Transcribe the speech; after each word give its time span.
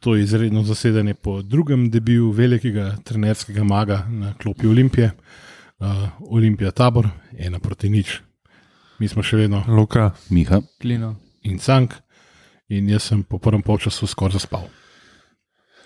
to 0.00 0.16
izredno 0.16 0.62
zasedanje 0.62 1.14
po 1.14 1.42
drugem 1.42 1.90
debiju 1.90 2.30
velikega 2.30 2.96
trenerskega 3.04 3.64
maga 3.64 4.06
na 4.08 4.32
klopi 4.34 4.66
Olimpije. 4.66 5.10
Uh, 5.80 5.86
Olimpija 6.30 6.70
tabor, 6.70 7.08
ena 7.38 7.58
proti 7.58 7.88
nič. 7.88 8.18
Mi 8.98 9.08
smo 9.08 9.22
še 9.24 9.36
vedno 9.36 9.62
Luka, 9.68 10.10
Miha. 10.30 10.60
Klino. 10.80 11.14
in 11.42 11.58
cank, 11.58 11.94
in 12.68 12.88
jaz 12.88 13.02
sem 13.08 13.22
po 13.22 13.38
prvem 13.38 13.62
polčasu 13.62 14.06
skoraj 14.06 14.36
zaspal. 14.36 14.66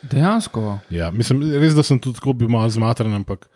Dejansko. 0.03 0.79
Ja, 0.91 1.11
mislim, 1.11 1.45
res, 1.61 1.75
da 1.75 1.83
sem 1.83 1.99
tudi 1.99 2.19
tako 2.19 2.33
bil 2.33 2.49
malo 2.51 2.69
zmatran, 2.71 3.15
ampak 3.15 3.47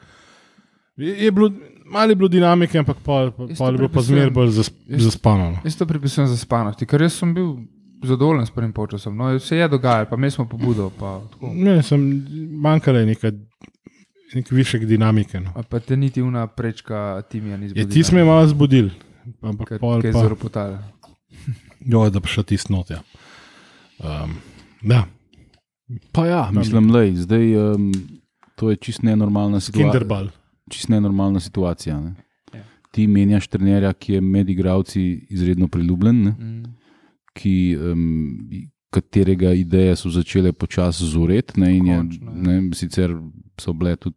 je, 0.96 1.10
je 1.24 1.30
bilo, 1.32 1.50
malo 1.86 2.10
je 2.10 2.16
bilo 2.16 2.28
dinamike, 2.28 2.78
ampak 2.78 3.02
pa, 3.04 3.18
pa, 3.36 3.48
pa 3.58 3.66
je 3.66 3.76
bilo 3.76 3.88
pa 3.88 4.02
zmeraj 4.02 4.30
bolj 4.30 4.54
zas, 4.60 4.70
jaz- 4.86 5.02
zaspano. 5.10 5.50
no. 5.50 5.58
Jaz 5.64 5.76
to 5.76 5.86
pripisujem 5.86 6.30
za 6.30 6.36
spanosti, 6.38 6.86
ker 6.86 7.02
jaz 7.02 7.18
sem 7.18 7.34
bil 7.34 7.56
zadovoljen 8.02 8.46
s 8.46 8.50
prvim 8.50 8.72
polčasom. 8.72 9.16
No, 9.16 9.38
se 9.38 9.56
je 9.56 9.68
dogajalo, 9.68 10.06
pa 10.10 10.16
mi 10.16 10.30
smo 10.30 10.46
pobudo. 10.46 10.90
Pa, 10.90 11.20
tako. 11.32 11.50
Ne, 11.54 11.82
sem 11.82 12.26
manjkala 12.52 12.98
je 12.98 13.06
neka, 13.06 13.32
nek 14.34 14.50
višek 14.50 14.84
dinamike. 14.84 15.40
No. 15.40 15.52
A 15.54 15.62
pa 15.62 15.80
te 15.80 15.96
niti 15.96 16.22
una 16.22 16.46
prečka 16.46 17.22
timija 17.22 17.56
ni 17.56 17.64
Je 17.64 17.68
zbudila. 17.68 17.90
ti 17.90 18.02
smo 18.02 18.24
malo 18.24 18.46
zbudili, 18.46 18.90
ampak 19.42 19.68
Ker- 19.70 19.78
pol 19.78 20.00
ker 20.00 20.08
je 20.08 20.12
pa, 20.12 20.20
zelo 20.20 20.36
potala. 20.36 20.82
jo, 21.92 22.10
da 22.10 22.20
bi 22.20 22.28
šel 22.28 22.44
tisto 22.44 22.72
not. 22.72 22.90
Ja. 22.90 23.02
Um, 23.98 24.34
ja, 24.82 25.04
Pa 26.12 26.26
ja, 26.26 26.50
mislim, 26.52 26.90
lej, 26.90 27.14
zdaj 27.16 27.72
um, 27.72 27.92
to 28.54 28.70
je 28.70 28.76
čist 28.76 29.02
nenormalna 29.02 29.60
situacija. 29.60 29.90
kinderbal. 29.90 30.28
Čist 30.70 30.88
nenormalna 30.88 31.40
situacija. 31.40 32.00
Ne? 32.00 32.14
Ja. 32.54 32.60
Ti 32.90 33.06
menjaš 33.06 33.48
trenerja, 33.48 33.92
ki 33.92 34.12
je 34.12 34.20
med 34.20 34.50
igravci 34.50 35.00
izredno 35.30 35.68
priljubljen, 35.68 36.22
ne? 36.22 36.30
Mm. 36.30 36.64
Ki, 37.38 37.54
um, 37.78 38.66
katerega 38.90 39.52
ideje 39.52 39.96
so 40.00 40.10
začele 40.10 40.52
počasi 40.52 41.06
zoreti. 41.06 41.60
Ne, 41.60 41.74
in 41.76 41.86
je, 41.86 41.96
ja. 41.96 42.02
ne, 42.32 42.60
sicer 42.74 43.12
so 43.60 43.72
bile, 43.74 43.96
tudi, 43.98 44.16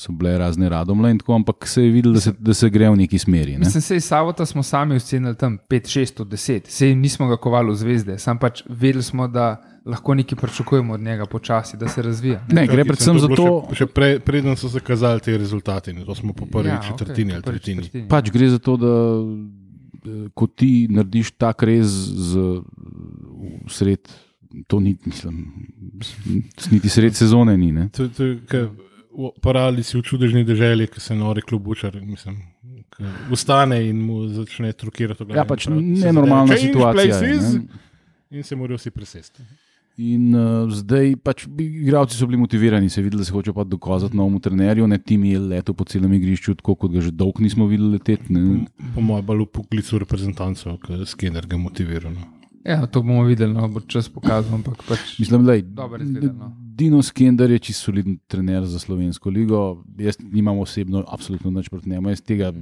so 0.00 0.12
bile 0.12 0.36
razne 0.38 0.68
radomle, 0.68 1.10
in 1.10 1.18
tako, 1.18 1.34
ampak 1.34 1.66
se 1.66 1.82
je 1.84 1.90
videlo, 1.90 2.14
da 2.14 2.20
se, 2.20 2.32
da 2.38 2.54
se 2.54 2.70
gre 2.70 2.90
v 2.92 3.00
neki 3.02 3.18
smeri. 3.18 3.56
Ne? 3.56 3.64
Mislim, 3.66 3.82
sej 3.82 4.00
Savota 4.04 4.46
smo 4.46 4.62
sami 4.62 4.96
ocenili 5.00 5.36
tam 5.36 5.58
5, 5.70 5.90
6 5.98 6.22
od 6.22 6.28
10, 6.28 6.68
sej 6.68 6.94
nismo 6.94 7.28
ga 7.28 7.36
kovali 7.40 7.72
v 7.72 7.78
zvezde, 7.80 8.18
sam 8.18 8.38
pač 8.38 8.62
vedeli 8.68 9.02
smo, 9.02 9.28
da 9.28 9.56
lahko 9.86 10.14
nekaj 10.14 10.38
pričakujemo 10.38 10.94
od 10.94 11.00
njega 11.00 11.26
počasi, 11.26 11.76
da 11.76 11.88
se 11.88 12.02
razvija. 12.02 12.44
Ne, 12.52 12.66
gre 12.66 12.84
predvsem 12.84 13.18
za 13.18 13.28
to, 13.32 13.48
Še, 13.72 13.80
še 13.82 13.86
pre, 13.90 14.12
preden 14.20 14.56
so 14.56 14.68
se 14.70 14.80
kazali 14.80 15.20
ti 15.24 15.34
rezultati, 15.36 15.92
ne, 15.96 16.04
to 16.06 16.14
smo 16.14 16.36
po 16.36 16.46
prvi 16.46 16.70
Ja, 16.70 16.82
četrtini 16.84 17.32
po 17.32 17.36
ali 17.36 17.42
tretjini. 17.42 18.06
pač 18.08 18.30
gre 18.30 18.52
za 18.52 18.60
to, 18.62 18.76
da 18.76 18.92
ko 20.34 20.46
ti 20.46 20.86
narediš 20.90 21.30
tak 21.38 21.62
rez 21.62 21.88
z, 21.88 22.62
sred, 23.68 24.08
to 24.66 24.80
ni, 24.80 24.96
mislim, 25.06 25.44
niti 26.70 26.88
sred 26.88 27.16
sezone 27.16 27.56
ni. 27.58 27.72
Ne? 27.72 27.88
To, 27.96 28.08
to, 28.08 28.24
je, 28.24 28.68
Parali 29.42 29.82
si 29.84 29.98
v 29.98 30.02
čudežni 30.08 30.40
deželi, 30.44 30.86
ki 30.88 31.00
se 31.00 31.14
nori 31.14 31.42
klubučar. 31.44 31.98
Mislim, 32.00 32.38
ke 32.88 33.04
Vstane 33.28 33.82
in 33.88 34.00
mu 34.00 34.24
začne 34.28 34.72
trukirati. 34.72 35.26
Ja, 35.36 35.44
pač 35.44 35.66
nenormalna 35.68 36.56
zadeve, 36.56 36.60
"Change 36.60 36.72
situacija. 36.72 37.04
je, 37.04 37.20
places", 37.20 37.54
ne. 37.54 38.38
In 38.38 38.42
se 38.42 38.56
morajo 38.56 38.80
vsi 38.80 38.90
presesti. 38.90 39.44
In 40.00 40.32
uh, 40.32 40.70
zdaj 40.72 41.18
pač 41.20 41.44
igravci 41.60 42.16
so 42.16 42.26
bili 42.26 42.38
motivirani, 42.40 42.88
se 42.88 43.00
je 43.00 43.04
videlo, 43.04 43.20
da 43.20 43.26
se 43.28 43.32
hočejo 43.32 43.54
pa 43.54 43.64
dokazati 43.64 44.16
novemu 44.16 44.40
trenerju. 44.40 44.86
Ne, 44.88 44.98
tim 44.98 45.24
je 45.28 45.38
letel 45.38 45.76
po 45.76 45.84
celem 45.84 46.12
igrišču, 46.16 46.54
tako 46.62 46.74
kot 46.74 46.94
ga 46.94 47.04
že 47.04 47.12
dolgo 47.12 47.44
nismo 47.44 47.66
videli 47.68 47.98
leteti. 47.98 48.32
ne. 48.32 48.64
Po 48.94 49.04
mojem, 49.04 49.26
bolj 49.26 49.46
poklicu 49.52 50.00
reprezentantov, 50.00 50.78
ki 50.80 51.02
je 51.02 51.10
skener 51.12 51.46
ga 51.46 51.60
motiviral. 51.60 52.14
No. 52.16 52.30
Ja, 52.64 52.86
to 52.86 53.02
bomo 53.02 53.26
videli, 53.28 53.52
no, 53.52 53.68
bo 53.68 53.82
čas 53.84 54.08
pokazal, 54.08 54.54
ampak 54.54 54.80
pač. 54.88 55.18
Mislim, 55.18 55.44
da 55.44 55.58
Dobro 55.60 56.02
izgleda, 56.02 56.32
no. 56.32 56.54
Dino 56.72 57.02
Skender 57.02 57.50
je 57.50 57.58
čisto 57.60 57.84
soliden 57.84 58.18
trener 58.26 58.64
za 58.64 58.78
slovensko 58.78 59.30
ligo. 59.30 59.58
Jaz 59.98 60.16
nimam 60.22 60.58
osebno 60.58 61.04
absolutno 61.08 61.50
nič 61.50 61.68
proti 61.68 61.90
njemu. 61.90 62.08
Jaz 62.08 62.20
tega 62.22 62.52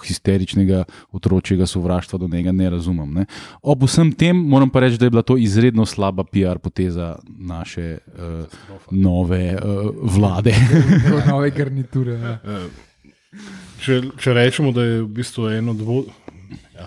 histeričnega 0.00 0.84
otročjega 1.12 1.66
sovraštva 1.66 2.18
do 2.18 2.28
njega 2.28 2.52
ne 2.52 2.70
razumem. 2.70 3.12
Ne. 3.12 3.24
Ob 3.62 3.82
vsem 3.82 4.12
tem 4.12 4.36
moram 4.38 4.70
pa 4.70 4.80
reči, 4.80 4.98
da 4.98 5.06
je 5.06 5.10
bila 5.10 5.22
to 5.22 5.36
izredno 5.36 5.86
slaba 5.86 6.24
PR 6.24 6.58
poteza 6.58 7.16
naše 7.28 7.98
uh, 8.06 8.44
nove 8.90 9.54
uh, 9.54 9.60
vlade. 10.04 10.54
Nove 11.28 11.50
garniture. 11.50 12.12
Ja. 12.14 12.38
Eh, 12.44 12.68
Če, 13.78 13.96
če 14.16 14.32
rečemo, 14.32 14.70
da 14.72 14.82
je 14.82 15.02
v 15.02 15.08
bistvu 15.12 15.48
eno 15.50 15.70
od 15.70 15.80
vo- 15.80 16.04
ja, 16.72 16.86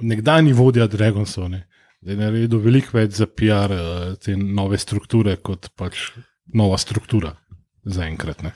nekdanji 0.00 0.52
vodja 0.52 0.86
Dragonsov, 0.86 1.48
ne, 1.48 1.64
da 2.00 2.12
je 2.12 2.16
naredil 2.16 2.58
veliko 2.58 2.96
več 2.98 3.18
za 3.20 3.26
PR 3.26 3.72
eh, 3.72 4.16
te 4.22 4.36
nove 4.36 4.78
strukture, 4.78 5.36
kot 5.36 5.70
pač 5.76 6.10
nova 6.54 6.78
struktura 6.80 7.34
zaenkrat. 7.84 8.42
ne. 8.42 8.52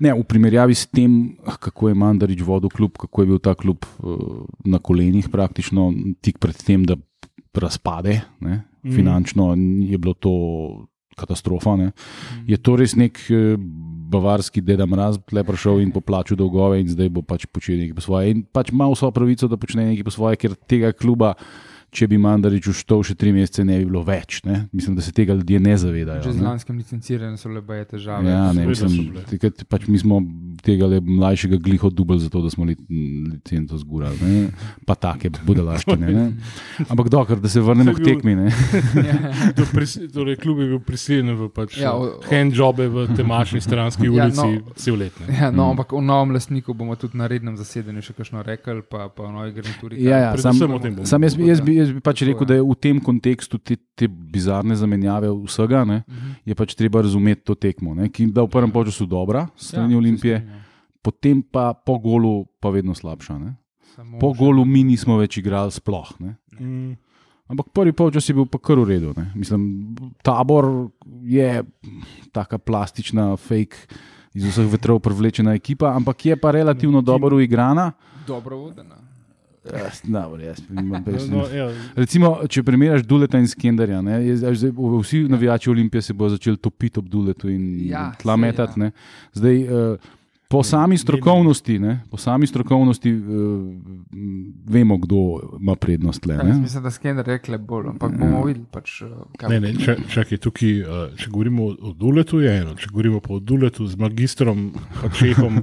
Ne, 0.00 0.10
v 0.10 0.24
primerjavi 0.26 0.74
s 0.74 0.88
tem, 0.90 1.36
kako 1.60 1.88
je 1.88 1.94
Mandarič 1.94 2.40
vodil 2.42 2.70
klub, 2.70 2.96
kako 2.98 3.22
je 3.22 3.26
bil 3.26 3.38
ta 3.38 3.54
klub 3.54 3.84
uh, 4.02 4.42
na 4.66 4.80
kolenih, 4.82 5.28
praktično 5.30 5.92
tik 6.20 6.38
pred 6.42 6.56
tem, 6.58 6.82
da 6.84 6.96
razpade, 7.54 8.22
ne, 8.40 8.64
Mhm. 8.84 8.94
finančno 8.96 9.54
je 9.88 9.98
bilo 9.98 10.14
to 10.14 10.32
katastrofa. 11.16 11.76
Ne. 11.76 11.92
Je 12.46 12.56
to 12.58 12.76
res 12.76 12.96
nek 12.98 13.16
eh, 13.30 13.54
bavarski 14.10 14.60
deda 14.60 14.84
mraz, 14.86 15.16
le 15.32 15.44
prišel 15.44 15.80
in 15.80 15.92
poplačil 15.94 16.36
dolgove, 16.36 16.80
in 16.80 16.88
zdaj 16.90 17.08
bo 17.08 17.22
pač 17.22 17.46
počel 17.46 17.78
nekaj 17.80 17.94
po 17.94 18.02
svoje. 18.02 18.30
In 18.30 18.42
pač 18.44 18.74
ima 18.74 18.90
vso 18.90 19.10
pravico, 19.10 19.48
da 19.48 19.56
počne 19.56 19.86
nekaj 19.88 20.04
po 20.04 20.10
svoje, 20.10 20.36
ker 20.36 20.54
tega 20.68 20.92
kluba. 20.92 21.34
Če 21.94 22.06
bi 22.06 22.18
Mandarič 22.18 22.66
uštel 22.66 23.02
še 23.02 23.14
tri 23.14 23.30
mesece, 23.30 23.62
ne 23.62 23.76
bi 23.78 23.84
bilo 23.84 24.02
več. 24.02 24.40
Ne? 24.42 24.64
Mislim, 24.70 24.96
da 24.96 25.00
se 25.00 25.12
tega 25.12 25.30
ljudje 25.32 25.60
ne 25.60 25.74
zavedajo. 25.76 26.22
Že 26.22 26.32
z 26.32 26.36
ne. 26.36 26.44
lanskim 26.44 26.74
licenciranjem 26.76 27.36
so 27.36 27.48
le 27.48 27.62
baje 27.62 27.84
težave. 27.86 28.26
Ja, 28.26 28.50
ne, 28.50 28.64
mislim, 28.66 28.90
bile. 29.04 29.22
takrat 29.24 29.62
pač 29.64 29.86
mi 29.86 29.96
smo 29.96 30.18
tega 30.60 30.86
le 30.86 30.98
mlajšega 30.98 31.54
gliho 31.58 31.90
dubl, 31.90 32.18
zato 32.18 32.40
da 32.40 32.50
smo 32.50 32.64
li, 32.64 32.74
licenco 33.28 33.78
zgurali. 33.78 34.18
Ne? 34.20 34.40
Pa 34.82 34.94
take 34.96 35.30
budalaščine. 35.40 36.08
ne. 36.08 36.24
Ampak 36.84 37.08
dokler, 37.08 37.38
da 37.38 37.48
se 37.48 37.60
vrnemo 37.60 37.92
To 37.92 37.96
k 37.96 38.04
tekmi. 38.04 38.34
Ne? 38.34 38.50
To 39.56 39.62
pris- 39.66 40.00
Torej, 40.08 40.36
klub 40.36 40.58
je 40.58 40.66
bil 40.66 40.80
prisiljen 40.80 41.30
v 41.32 41.48
pač, 41.48 41.76
Ja, 41.76 41.82
ja, 41.82 41.92
o- 41.92 42.10
o- 42.10 42.20
handjobe 42.24 42.88
v 42.88 43.06
temačni 43.12 43.60
stranski 43.60 44.04
Ja, 44.04 44.12
ulici, 44.24 44.38
no. 44.38 44.50
ja, 44.50 44.74
cel 44.76 44.96
let. 44.96 45.14
ne. 45.20 45.30
Ja, 45.32 45.50
Mm. 45.50 45.56
no, 45.56 45.70
ampak 45.70 45.92
o 45.92 46.00
novem 46.00 46.32
lastniku 46.32 46.72
bomo 46.72 46.96
tudi 46.96 47.14
na 47.14 47.26
rednem 47.26 47.54
zasedanju 47.54 48.02
še 48.02 48.12
kakšno 48.14 48.42
rekli, 48.42 48.82
pa, 48.82 49.08
pa 49.08 49.22
o 49.22 49.30
novi 49.30 49.52
garnituri. 49.52 50.00
Ja, 50.00 50.18
ja, 50.18 50.36
sam, 50.36 50.54
sam 51.04 51.22
jaz, 51.22 51.34
bi- 51.34 51.46
jaz, 51.46 51.60
bi, 51.60 51.76
jaz 51.84 51.92
bi 51.92 52.00
pač 52.00 52.22
rekel, 52.22 52.44
da 52.44 52.54
je 52.54 52.62
v 52.62 52.74
tem 52.74 52.98
kontekstu 52.98 53.58
te, 53.58 53.76
te 53.94 54.08
bizarne 54.08 54.74
zamenjave 54.74 55.28
vsega, 55.44 55.84
ne, 55.84 56.02
Mhm. 56.08 56.30
je 56.44 56.54
pač 56.54 56.74
treba 56.74 57.00
razumeti 57.00 57.44
to 57.44 57.54
tekmo, 57.54 57.94
ne, 57.94 58.08
ki 58.08 58.22
je 58.22 58.28
bila 58.28 58.44
v 58.44 58.50
prvem 58.50 58.72
času 58.84 59.06
dobra, 59.06 59.48
strani 59.54 59.92
Ja, 59.92 59.98
Olimpije, 59.98 60.36
strinjam. 60.38 60.60
potem 61.00 61.42
pa 61.42 61.72
po 61.74 61.98
golu 61.98 62.46
pa 62.58 62.70
vedno 62.70 62.92
slabša. 62.92 63.38
Ne. 63.38 63.56
Samo 63.94 64.18
Po 64.18 64.32
golu 64.32 64.64
mi 64.64 64.82
nismo 64.82 65.16
več 65.16 65.36
igrali 65.36 65.70
sploh. 65.70 66.18
Ne. 66.18 66.34
Mm. 66.58 66.96
Ampak 67.46 67.66
prvi 67.70 67.92
polčas 67.92 68.24
je 68.24 68.34
bil 68.34 68.46
pa 68.46 68.58
kar 68.58 68.74
v 68.74 68.88
redu. 68.88 69.12
Ne. 69.14 69.30
Mislim, 69.34 69.94
tabor 70.24 70.90
je 71.22 71.62
taka 72.32 72.58
plastična, 72.58 73.36
fake, 73.36 73.76
iz 74.32 74.42
vseh 74.44 74.66
vetrov 74.66 74.98
privlečena 74.98 75.52
ekipa, 75.52 75.92
ampak 75.92 76.24
je 76.24 76.34
pa 76.34 76.50
relativno 76.50 77.02
dobro 77.02 77.36
uigrana. 77.36 77.92
Dobro 78.26 78.56
vodena. 78.58 78.96
Jaz, 79.64 80.02
dobro, 80.04 80.42
jaz, 80.42 80.58
jaz, 81.06 81.28
No, 81.28 81.46
ja, 81.48 81.70
Recimo, 81.94 82.38
če 82.46 82.62
primerjaš 82.62 83.02
Duleta 83.02 83.38
in 83.38 83.46
Skenderja, 83.46 84.02
ne, 84.02 84.18
je, 84.20 84.34
vsi 84.98 85.22
navijači 85.24 85.70
Olimpije 85.70 86.02
se 86.02 86.12
bodo 86.12 86.30
začeli 86.30 86.56
topiti 86.58 86.98
ob 86.98 87.08
Duletu 87.08 87.48
in 87.48 87.86
Ja, 87.86 88.12
tla 88.12 88.36
metati. 88.36 88.72
ja. 88.74 88.84
ne. 88.84 88.90
Zdaj, 89.32 89.62
uh, 89.62 89.96
po 90.46 90.62
sami 90.62 90.98
strokovnosti, 90.98 91.78
ne, 91.78 92.00
po 92.10 92.16
sami 92.16 92.46
strokovnosti 92.46 93.10
uh, 93.10 93.22
vemo, 94.66 94.96
kdo 94.98 95.16
ima 95.60 95.74
prednost. 95.74 96.20
Tle, 96.20 96.34
Jaz 96.34 96.46
ne. 96.46 96.58
mislim, 96.58 96.82
da 96.82 96.90
skener 96.90 97.26
rekle 97.26 97.58
bolj, 97.58 97.88
ampak 97.88 98.12
bomo 98.18 98.44
videli. 98.44 98.66
Pač, 98.66 99.02
eh, 99.02 99.48
Ne, 99.48 99.60
ne, 99.60 99.72
če, 99.74 99.96
čakaj, 100.08 100.38
tukaj, 100.38 100.74
če 101.16 101.30
govorimo 101.30 101.64
o- 101.64 101.94
Duletu, 101.94 102.40
je 102.40 102.60
eno. 102.60 102.74
Če 102.74 102.88
govorimo 102.90 103.20
pa 103.20 103.34
o 103.34 103.40
Duletu 103.40 103.86
z 103.86 103.96
magistrom, 103.96 104.70
pa 105.00 105.08
Čehom 105.10 105.62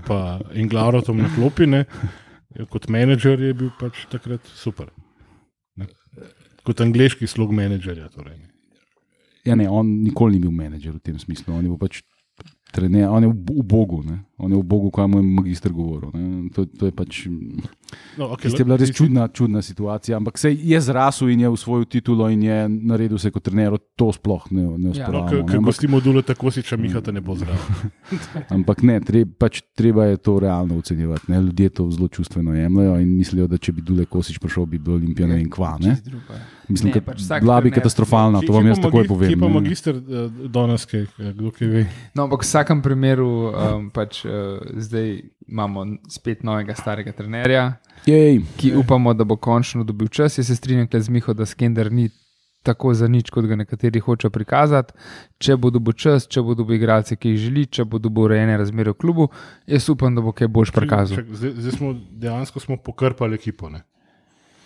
in 0.53 0.67
Glarotom 0.67 1.17
na 1.17 1.29
klopi, 1.29 1.67
ne, 1.67 1.77
je 1.77 1.85
kot 2.69 2.89
menedžer 2.91 3.39
je 3.39 3.53
bil 3.57 3.71
pač 3.79 4.05
takrat 4.11 4.45
super. 4.45 4.91
Ne. 5.79 5.87
Kot 6.67 6.83
angliški 6.83 7.29
slog 7.29 7.53
menedžerja. 7.55 8.09
Torej. 8.13 8.39
Ja, 9.47 9.55
ne, 9.57 9.69
on 9.69 10.01
nikoli 10.03 10.37
ni 10.37 10.45
bil 10.45 10.53
menedžer 10.53 10.97
v 10.97 11.03
tem 11.03 11.19
smislu. 11.19 11.53
On 11.55 11.63
je 11.63 11.71
bil 11.71 11.81
pač 11.81 12.01
trener, 12.75 13.09
on 13.09 13.25
je 13.25 13.31
v, 13.31 13.37
v 13.61 13.65
Bogu. 13.65 14.01
Ne. 14.05 14.21
On 14.41 14.49
je 14.49 14.57
v 14.57 14.63
Bogu, 14.63 14.89
kaj 14.89 15.05
mu 15.05 15.17
je 15.17 15.25
magister 15.31 15.71
govoril. 15.71 16.09
ne. 16.11 16.49
To, 16.49 16.65
to 16.65 16.85
je 16.85 16.93
pač. 16.93 17.27
No, 18.17 18.29
okay, 18.29 18.47
je 18.49 18.63
bila 18.63 18.75
res 18.75 18.89
čudna, 18.89 19.27
čudna 19.27 19.61
situacija, 19.61 20.15
ampak 20.15 20.35
se 20.35 20.49
je 20.49 20.79
zrasel 20.79 21.29
in 21.29 21.41
je 21.41 21.49
usvojil 21.49 21.85
titulo 21.85 22.25
in 22.27 22.41
je 22.41 22.57
naredil 22.67 23.17
se 23.17 23.29
kot 23.29 23.43
trener. 23.43 23.71
To 23.95 24.09
sploh 24.09 24.47
ne, 24.49 24.61
ne 24.61 24.67
Ja. 24.67 24.77
No, 24.77 24.89
usporavamo. 24.91 25.27
Ker 25.27 25.37
ne, 25.37 25.43
ko 25.43 25.53
ampak- 25.53 25.65
gostimo 25.67 25.99
dule, 25.99 26.21
tako 26.23 26.49
si 26.49 26.61
če 26.61 26.73
Miha 26.75 26.99
te 26.99 27.11
ne 27.11 27.21
bo 27.21 27.35
zraven. 27.35 27.91
Ampak 28.51 28.81
ne, 28.81 28.97
treba, 28.99 29.31
pač 29.37 29.61
treba 29.71 30.05
je 30.05 30.17
to 30.17 30.39
realno 30.39 30.75
ocenjevati. 30.75 31.27
Ne? 31.27 31.41
Ljudje 31.41 31.69
to 31.71 31.89
zelo 31.89 32.07
čustveno 32.09 32.53
jemljajo 32.53 32.95
in 32.97 33.11
mislijo, 33.13 33.45
da 33.45 33.57
če 33.57 33.71
bi 33.71 33.81
Dule 33.83 34.05
Kosič 34.05 34.39
prišel, 34.39 34.65
bi 34.65 34.79
bil 34.79 34.95
Olimpija 34.95 35.27
ne 35.27 35.35
vem 35.35 35.49
kva. 35.49 35.77
Ne? 35.77 35.95
Je. 35.95 36.19
Mislim, 36.69 36.87
Ne, 36.87 36.93
da 36.93 37.01
pač 37.03 37.19
bila 37.37 37.59
bi 37.59 37.67
trener- 37.67 37.75
katastrofalna, 37.75 38.39
Kje- 38.39 38.47
to 38.47 38.53
vam 38.53 38.65
jaz 38.65 38.77
pa 38.77 38.83
takoj 38.83 38.97
magi- 38.97 39.07
povem. 39.09 39.27
Kje 39.27 39.37
pa 39.37 39.45
ne. 39.45 39.53
magister 39.53 39.93
uh, 39.93 40.03
danes, 40.49 40.85
kaj, 40.85 41.03
kdo 41.33 41.51
kaj 41.51 41.67
ve? 41.67 41.81
No, 42.15 42.23
ampak 42.23 42.39
v 42.39 42.47
vsakem 42.47 42.79
primeru 42.81 43.27
um, 43.45 43.89
pač, 43.91 44.23
uh, 44.23 44.30
zdaj 44.75 45.21
imamo 45.47 45.85
spet 46.09 46.43
novega 46.43 46.75
starega 46.75 47.11
trenerja, 47.11 47.73
Jej, 48.05 48.41
ki 48.57 48.73
upamo, 48.75 49.13
da 49.13 49.23
bo 49.23 49.35
končno 49.35 49.83
dobil 49.83 50.07
čas. 50.07 50.37
Jaz 50.37 50.47
se 50.47 50.55
strinjam 50.55 50.87
z 50.93 51.09
Miho, 51.09 51.33
da 51.33 51.45
Skender 51.45 51.91
ni 51.91 52.09
tako 52.63 52.93
za 52.93 53.07
nič, 53.07 53.29
kot 53.29 53.45
ga 53.45 53.55
nekateri 53.55 53.99
hočejo 53.99 54.29
prikazati. 54.29 54.93
Če 55.37 55.55
bo 55.57 55.69
dobil 55.69 55.93
čas, 55.93 56.27
če 56.27 56.41
bo 56.41 56.53
dobil 56.53 56.75
igralce, 56.75 57.15
ki 57.15 57.29
jih 57.29 57.39
želi, 57.39 57.65
če 57.65 57.85
bo 57.85 57.99
dobil 57.99 58.23
urejene 58.23 58.57
razmere 58.57 58.91
v 58.91 58.93
klubu, 58.95 59.27
jaz 59.67 59.89
upam, 59.89 60.15
da 60.15 60.21
bo 60.21 60.31
kaj 60.31 60.47
boljš 60.47 60.71
prikazal. 60.71 61.17
Čak, 61.17 61.25
zdaj, 61.31 61.51
zdaj 61.57 61.71
smo 61.71 61.93
dejansko 62.11 62.59
smo 62.59 62.77
pokrpali 62.77 63.35
ekipo. 63.35 63.69
Ne? 63.69 63.81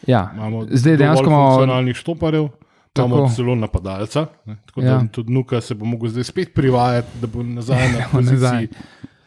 Ja. 0.07 0.31
Imamo 0.35 0.65
Zdaj 0.71 0.97
dejansko 0.97 1.25
imamo 1.25 1.49
funkcionalnih 1.49 1.95
štoparjev. 1.95 2.47
Imamo 2.95 3.15
Tako. 3.17 3.29
celo 3.35 3.55
napadalca, 3.55 4.25
ne, 4.45 4.55
tako 4.65 4.81
da 4.81 4.87
Ja. 4.87 5.07
tudi 5.11 5.33
Nuka 5.33 5.61
se 5.61 5.75
bo 5.75 5.85
mogel 5.85 6.09
zdaj 6.09 6.23
spet 6.23 6.53
privajati, 6.53 7.19
da 7.21 7.27
bo 7.27 7.43
nazaj 7.43 7.91
na 7.91 8.05
bo 8.13 8.21
nazaj. 8.21 8.67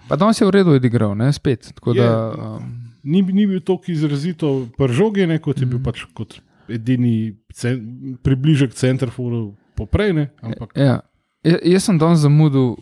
Pa 0.08 0.16
danes 0.16 0.34
je 0.34 0.44
v 0.44 0.50
redu 0.50 0.70
odigral, 0.72 1.14
ne 1.14 1.32
spet. 1.32 1.68
Je. 1.86 1.94
da, 1.94 2.32
um, 2.56 2.74
Ni, 3.04 3.22
ni 3.22 3.46
bil 3.46 3.60
tako 3.60 3.88
izrazito 3.88 4.66
pržogi, 4.76 5.26
ne, 5.26 5.38
kot 5.38 5.56
je 5.56 5.66
bil 5.66 5.78
Mhm. 5.78 5.84
pač 5.84 6.04
kot 6.12 6.40
edini 6.68 7.36
cen, 7.50 7.78
približek 8.22 8.72
centrafuru 8.72 9.54
poprej. 9.74 10.12
Ne, 10.12 10.24
ampak 10.42 10.72
Ja. 10.74 11.00
Ja, 11.42 11.56
jaz 11.62 11.84
sem 11.84 11.96
danes 11.96 12.18
zamudil 12.18 12.76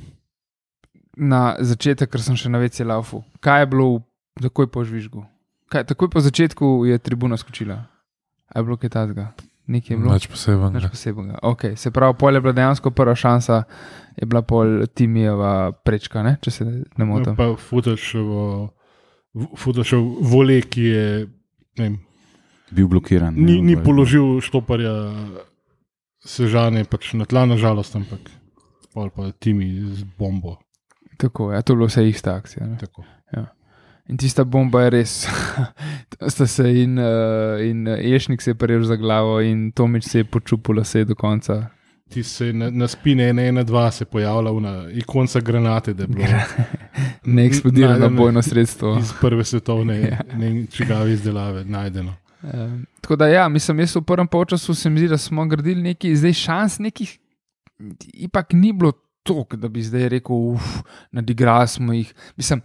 na 1.15 1.57
začetek, 1.61 2.09
ker 2.09 2.21
sem 2.21 2.35
še 2.35 2.49
na 2.49 2.59
večji 2.59 2.83
laufu. 2.83 3.23
Kaj 3.39 3.61
je 3.61 3.67
bilo 3.67 4.03
takoj 4.35 4.67
po 4.67 4.83
žvižgu? 4.83 5.23
Kaj, 5.69 5.85
takoj 5.85 6.09
po 6.09 6.21
začetku 6.21 6.85
je 6.85 6.99
tribuna 6.99 7.37
skočila. 7.37 7.87
Je 8.49 8.63
bilo 8.63 8.77
kaj 8.77 8.91
takega? 8.91 9.33
Nekaj 9.67 9.95
je 9.95 9.99
bilo. 9.99 10.15
Nič 10.15 10.27
posebnega. 10.31 10.79
Nič 10.79 10.87
posebnega. 10.91 11.39
Okay. 11.43 11.75
Se 11.77 11.91
pravi, 11.91 12.15
pol 12.19 12.35
je 12.35 12.41
bila 12.41 12.55
dejansko 12.55 12.91
prva 12.95 13.15
šansa, 13.19 13.63
je 14.15 14.27
bila 14.27 14.43
pol 14.47 14.87
Timijeva 14.95 15.73
prečka, 15.73 16.23
ne? 16.23 16.37
če 16.43 16.51
se 16.51 16.65
ne 16.67 17.05
motim. 17.05 17.35
pa 17.37 17.51
Futašev 19.57 20.05
vole, 20.23 20.61
ki 20.63 20.83
je 20.83 21.07
ne 21.77 21.85
vem, 21.85 21.99
bil 22.71 22.89
blokiran. 22.89 23.35
ni, 23.35 23.59
ni 23.63 23.77
položil 23.77 24.41
štoparja 24.41 24.95
sežane 26.27 26.85
pač 26.89 27.13
na 27.15 27.27
tla, 27.29 27.47
nažalost, 27.47 27.97
ampak 27.99 28.31
pol 28.95 29.11
pa 29.13 29.31
timi 29.39 29.69
z 29.93 30.07
bombo. 30.19 30.57
Tako, 31.21 31.53
ja, 31.53 31.63
to 31.63 31.73
je 31.73 31.77
bila 31.77 31.89
vse 31.89 32.09
ista 32.09 32.37
akcija. 32.37 32.67
Ne? 32.67 32.79
Tako. 32.81 33.05
In 34.09 34.17
tista 34.17 34.45
bomba 34.45 34.83
je 34.83 34.91
res. 34.91 35.27
Sta 36.33 36.47
se 36.47 36.83
in, 36.83 36.99
uh, 36.99 37.59
in 37.67 37.87
Ješnik 37.87 38.43
se 38.43 38.51
je 38.51 38.55
prijel 38.55 38.83
za 38.83 38.97
glavo, 38.97 39.41
in 39.41 39.73
Tomič 39.73 40.05
se 40.05 40.19
je 40.19 40.25
počupil 40.25 40.81
vse 40.81 41.05
do 41.05 41.15
konca. 41.15 41.67
Ti 42.09 42.23
se 42.23 42.53
na, 42.53 42.71
na 42.71 42.89
spine 42.89 43.33
1-2 43.33 43.91
se 43.91 44.05
pojavlja 44.05 44.51
una 44.51 44.91
ikonca 44.91 45.41
granate, 45.41 45.95
da 45.95 46.03
je 46.03 46.07
bilo 46.07 46.27
Ne 47.25 47.47
eksplodirano 47.47 47.99
najdeno 47.99 48.17
bojno 48.17 48.43
sredstvo. 48.43 48.99
iz 49.01 49.13
prve 49.21 49.45
svetovne 49.45 50.01
Ja. 50.11 50.21
ne, 50.37 50.67
čigave 50.67 51.13
izdelave 51.13 51.65
najdeno. 51.65 52.15
Um, 52.43 52.87
tako 53.01 53.17
da, 53.17 53.27
ja, 53.27 53.49
mislim, 53.49 53.81
jaz 53.81 53.97
v 53.97 54.03
prvem 54.03 54.27
polčasu 54.27 54.75
se 54.75 54.91
mi 54.91 54.99
zdi, 54.99 55.09
da 55.09 55.19
smo 55.19 55.47
gradili 55.47 55.83
nekaj, 55.83 56.15
zdaj 56.15 56.33
šans 56.33 56.79
nekih, 56.79 57.19
ipak 58.15 58.53
ni 58.53 58.73
bilo 58.73 58.93
toliko, 59.23 59.57
da 59.57 59.69
bi 59.69 59.83
zdaj 59.83 60.09
rekel, 60.09 60.37
uf, 60.37 60.63
nadigrali 61.13 61.69
smo 61.69 61.93
jih. 61.93 62.15
Mislim, 62.37 62.63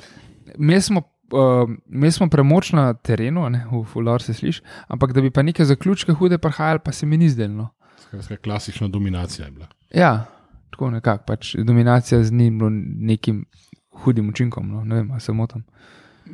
mi 0.57 0.81
smo. 0.81 1.01
Uh, 1.31 1.69
mi 1.87 2.11
smo 2.11 2.27
premoč 2.29 2.73
na 2.75 2.93
terenu, 2.93 3.49
ne, 3.49 3.63
v 3.71 3.83
Fulor 3.87 4.21
se 4.21 4.33
sliši, 4.33 4.61
ampak 4.87 5.13
da 5.13 5.21
bi 5.21 5.31
pa 5.31 5.41
neke 5.41 5.65
zaključke 5.65 6.11
hude 6.13 6.37
prihajali, 6.37 6.79
pa 6.83 6.91
se 6.91 7.05
mi 7.05 7.17
ni 7.17 7.29
zdelo. 7.29 7.69
Skratka, 7.99 8.37
klasična 8.37 8.87
dominacija 8.87 9.45
je 9.45 9.51
bila. 9.51 9.67
Ja, 9.95 10.25
tako 10.69 10.91
nekako, 10.91 11.23
pač 11.27 11.55
dominacija 11.55 12.23
z 12.23 12.33
njim 12.33 12.59
bilo 12.59 12.69
nekim 12.73 13.45
hudim 14.03 14.29
učinkom, 14.29 14.67
no, 14.71 14.83
ne 14.83 14.95
vem, 14.95 15.11
ali 15.11 15.21
se 15.21 15.31
motim. 15.31 15.63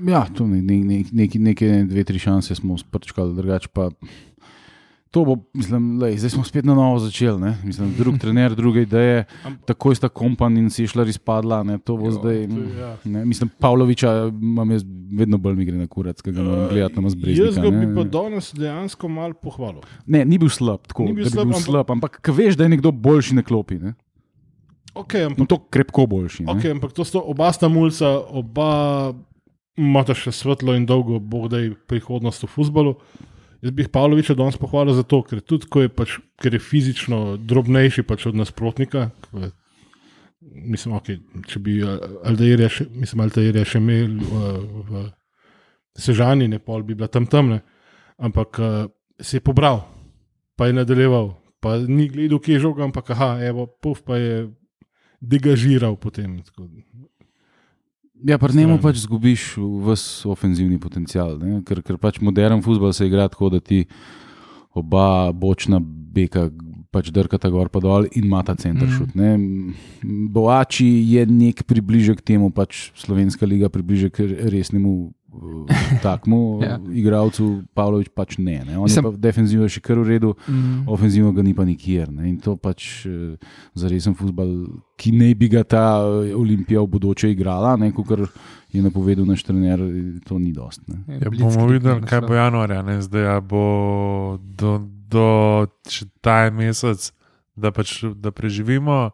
Ja, 0.07 0.25
to 0.33 0.47
ne, 0.47 0.61
ne, 0.61 0.77
ne, 0.77 1.03
neke, 1.11 1.39
neke 1.39 1.83
dve, 1.89 2.03
tri 2.03 2.19
šanse 2.19 2.55
smo 2.55 2.77
sprčkali, 2.77 3.35
drugače 3.35 3.69
pa. 3.73 3.89
To 5.17 5.25
bo, 5.25 5.35
mislim, 5.51 5.97
lej, 5.97 6.17
zdaj 6.17 6.29
smo 6.29 6.43
spet 6.43 6.61
na 6.61 6.75
novo 6.75 6.99
začeli. 6.99 7.39
ne. 7.39 7.57
Mislim, 7.63 7.89
drug 7.91 8.19
trener, 8.21 8.53
druge 8.53 8.83
ideje, 8.83 9.23
takoj 9.65 9.95
sta 9.95 10.09
kompan 10.09 10.53
in 10.53 10.69
si 10.69 10.85
šla 10.85 11.05
izpadla. 11.05 11.63
Ne, 11.63 11.79
to 11.79 11.95
bo 11.95 12.05
Jo, 12.05 12.11
zdaj. 12.13 12.37
to 12.45 12.61
ja. 12.75 12.91
Ne, 13.03 13.25
mislim, 13.25 13.49
Pavloviča 13.51 14.11
imam 14.31 14.71
jaz 14.71 14.85
vedno 15.11 15.37
bolj 15.39 15.55
mi 15.55 15.65
gre 15.65 15.75
na 15.75 15.87
kurac, 15.87 16.21
ki 16.21 16.29
ga 16.29 16.43
moram 16.43 16.67
gledati 16.67 16.93
na 16.93 16.99
Jaz 16.99 17.03
mazbreznika. 17.07 17.61
ga 17.63 17.69
bi 17.71 17.89
pa 17.91 18.03
danes 18.05 18.53
dejansko 18.53 19.09
malo 19.09 19.33
pohvalil. 19.33 19.81
Ne, 20.05 20.21
ni 20.23 20.37
bil 20.37 20.49
slab, 20.49 20.85
tako 20.85 21.03
Ni 21.03 21.13
bil 21.13 21.25
slab, 21.25 21.33
bil 21.43 21.51
ampak- 21.51 21.65
slab, 21.65 21.89
ampak 21.89 22.21
veš, 22.29 22.53
da 22.53 22.63
je 22.63 22.69
nekdo 22.69 22.91
boljši 22.91 23.35
na 23.35 23.41
klopi. 23.41 23.79
Ne? 23.79 23.95
Okay, 24.93 25.21
In 25.21 25.33
ampak, 25.33 25.47
to 25.47 25.57
krepko 25.67 26.05
boljši. 26.05 26.43
ne. 26.43 26.51
okay, 26.51 26.71
ampak 26.71 26.91
to 26.91 27.01
sta 27.01 27.17
oba 27.19 27.49
sta 27.49 27.67
mulca, 27.67 28.05
oba 28.29 29.13
imata 29.75 30.13
še 30.13 30.31
svetlo 30.31 30.73
in 30.73 30.85
dolgo, 30.85 31.19
bog 31.19 31.47
da 31.47 31.59
je 31.59 31.73
prihodnost 31.79 32.41
v 32.41 32.49
futbalu. 32.49 32.95
Jaz 33.61 33.71
bi 33.73 33.87
Pavloviča 33.89 34.35
danes 34.37 34.57
pohvalil 34.57 34.93
zato, 34.93 35.23
ker 35.25 35.41
tudi 35.41 35.65
je, 35.81 35.89
pač, 35.89 36.17
ker 36.37 36.53
je 36.53 36.59
fizično 36.61 37.37
drobnejši 37.41 38.03
pač 38.03 38.27
od 38.29 38.35
nasprotnika. 38.35 39.09
je- 39.33 39.51
Mislim, 40.47 40.93
okay, 40.95 41.17
če 41.47 41.59
bi 41.59 41.79
eh, 41.81 41.97
Aldeirja 42.23 42.69
še, 42.69 42.85
mislim, 42.93 43.21
Aldeirja 43.25 43.65
še 43.65 43.81
imel 43.81 44.13
v, 44.21 44.51
v 44.87 45.01
Sežani, 45.97 46.47
ne 46.47 46.59
pol 46.59 46.83
bi 46.85 46.93
bila 46.95 47.07
tam 47.09 47.25
temne, 47.25 47.63
ampak 48.21 48.59
uh, 48.61 48.85
se 49.19 49.37
je 49.37 49.41
pobral, 49.41 49.81
pa 50.55 50.67
je 50.69 50.73
nadaljeval, 50.77 51.31
pa 51.59 51.79
ni 51.81 52.05
gledal, 52.07 52.37
kje 52.39 52.53
je 52.53 52.59
žoga, 52.59 52.83
ampak 52.85 53.09
aha, 53.15 53.39
evo, 53.41 53.65
puf, 53.81 54.03
pa 54.05 54.17
je 54.21 54.45
degažiral 55.21 55.97
potem. 55.97 56.37
Tako, 56.45 56.69
Ja, 58.25 58.37
pri 58.37 58.55
njemu 58.57 58.79
pač 58.81 59.03
zgubiš 59.03 59.57
vse 59.57 60.29
ofenzivni 60.29 60.79
potencial, 60.81 61.35
ne? 61.37 61.59
ker, 61.65 61.83
ker 61.85 61.99
pač 62.01 62.17
modern 62.21 62.63
futbol 62.65 62.93
se 62.93 63.05
igra 63.05 63.27
tako, 63.29 63.51
da 63.53 63.59
ti 63.59 63.83
oba 64.77 65.31
bočna 65.33 65.79
beka 65.81 66.47
pač 66.91 67.11
drkata 67.13 67.49
gor 67.53 67.69
pa 67.69 67.81
dol 67.83 68.07
in 68.15 68.25
ima 68.25 68.41
ta 68.47 68.55
center 68.57 68.89
šut. 68.89 69.13
Mm. 69.13 69.75
Boači 70.33 70.87
je 71.11 71.25
nek 71.29 71.61
približek 71.67 72.23
temu, 72.25 72.49
pač 72.49 72.89
slovenska 72.97 73.45
liga 73.45 73.69
približek 73.69 74.17
resnemu 74.49 75.11
takmu 76.01 76.59
Ja. 76.63 76.79
igralcu, 76.93 77.63
Pavlović 77.73 78.07
pač 78.15 78.37
ne. 78.37 78.63
ne? 78.65 78.77
On 78.77 78.83
Mislim- 78.83 79.05
je 79.05 79.11
pa 79.11 79.17
defenzivno 79.17 79.69
še 79.69 79.79
kar 79.79 79.97
v 79.97 80.07
redu, 80.07 80.35
Mm. 80.47 80.87
ofenzivno 80.87 81.31
ga 81.31 81.41
ni 81.41 81.53
pa 81.53 81.65
nikjer. 81.65 82.11
Ne? 82.11 82.29
In 82.29 82.39
to 82.39 82.55
pač 82.55 83.05
eh, 83.05 83.37
za 83.73 83.87
resen 83.87 84.15
futbol, 84.15 84.67
ki 84.97 85.11
naj 85.11 85.35
bi 85.35 85.47
ga 85.47 85.63
ta 85.63 85.99
eh, 85.99 86.33
Olimpija 86.33 86.81
v 86.81 86.87
bodoče 86.87 87.31
igrala, 87.31 87.77
kot 87.93 88.29
je 88.71 88.81
napovedal 88.81 89.25
naš 89.25 89.43
trener, 89.43 89.79
to 90.25 90.39
ni 90.39 90.51
dost. 90.51 90.81
Ne? 90.87 91.19
Ja, 91.19 91.29
bomo 91.29 91.67
videli, 91.67 92.01
kaj 92.01 92.21
bo 92.21 92.33
januarja, 92.33 92.81
ne? 92.81 93.01
zdaj 93.01 93.25
a 93.27 93.39
bo 93.39 94.37
do, 94.39 94.79
do 95.07 95.27
še 95.85 96.05
ta 96.21 96.49
mesec, 96.49 97.11
da, 97.55 97.71
pač, 97.71 98.03
da 98.15 98.31
preživimo, 98.31 99.11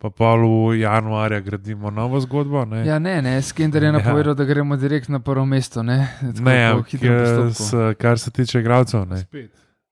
pa 0.00 0.10
pol 0.10 0.40
januarja 0.74 1.40
gradimo 1.40 1.90
novo 1.90 2.20
zgodbo. 2.20 2.64
Ne, 2.64 2.82
Ja, 2.82 2.98
ne, 2.98 3.20
ne, 3.20 3.42
Skender 3.42 3.82
je 3.82 3.86
Ja. 3.86 3.92
napovedal, 3.92 4.34
da 4.34 4.44
gremo 4.44 4.76
direkt 4.76 5.08
na 5.08 5.20
prvo 5.20 5.44
mesto. 5.44 5.82
Ne, 5.82 6.08
Tako 6.20 6.42
ne 6.42 6.72
po 6.72 6.78
ampak, 6.78 6.88
s, 7.52 7.70
kar 7.96 8.18
se 8.18 8.30
tiče 8.30 8.60
igralcev. 8.60 9.06
ne. 9.06 9.18
spet. 9.18 9.50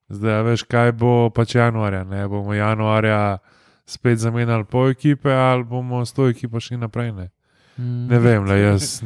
Zdaj, 0.09 0.33
a 0.33 0.41
veš, 0.41 0.63
kaj 0.63 0.91
bo 0.93 1.29
pač 1.29 1.55
januarja. 1.55 2.03
Ne? 2.03 2.27
Bomo 2.27 2.53
januarja 2.53 3.37
spet 3.85 4.17
zamenjali 4.17 4.65
pol 4.65 4.89
ekipe, 4.89 5.29
ali 5.29 5.63
bomo 5.63 6.01
s 6.01 6.13
to 6.13 6.27
ekipo 6.27 6.59
šli 6.59 6.77
naprej. 6.77 7.11
Ne, 7.11 7.29
Mm. 7.77 8.07
ne 8.07 8.19
vem, 8.19 8.43
le, 8.43 8.59
jaz 8.59 9.03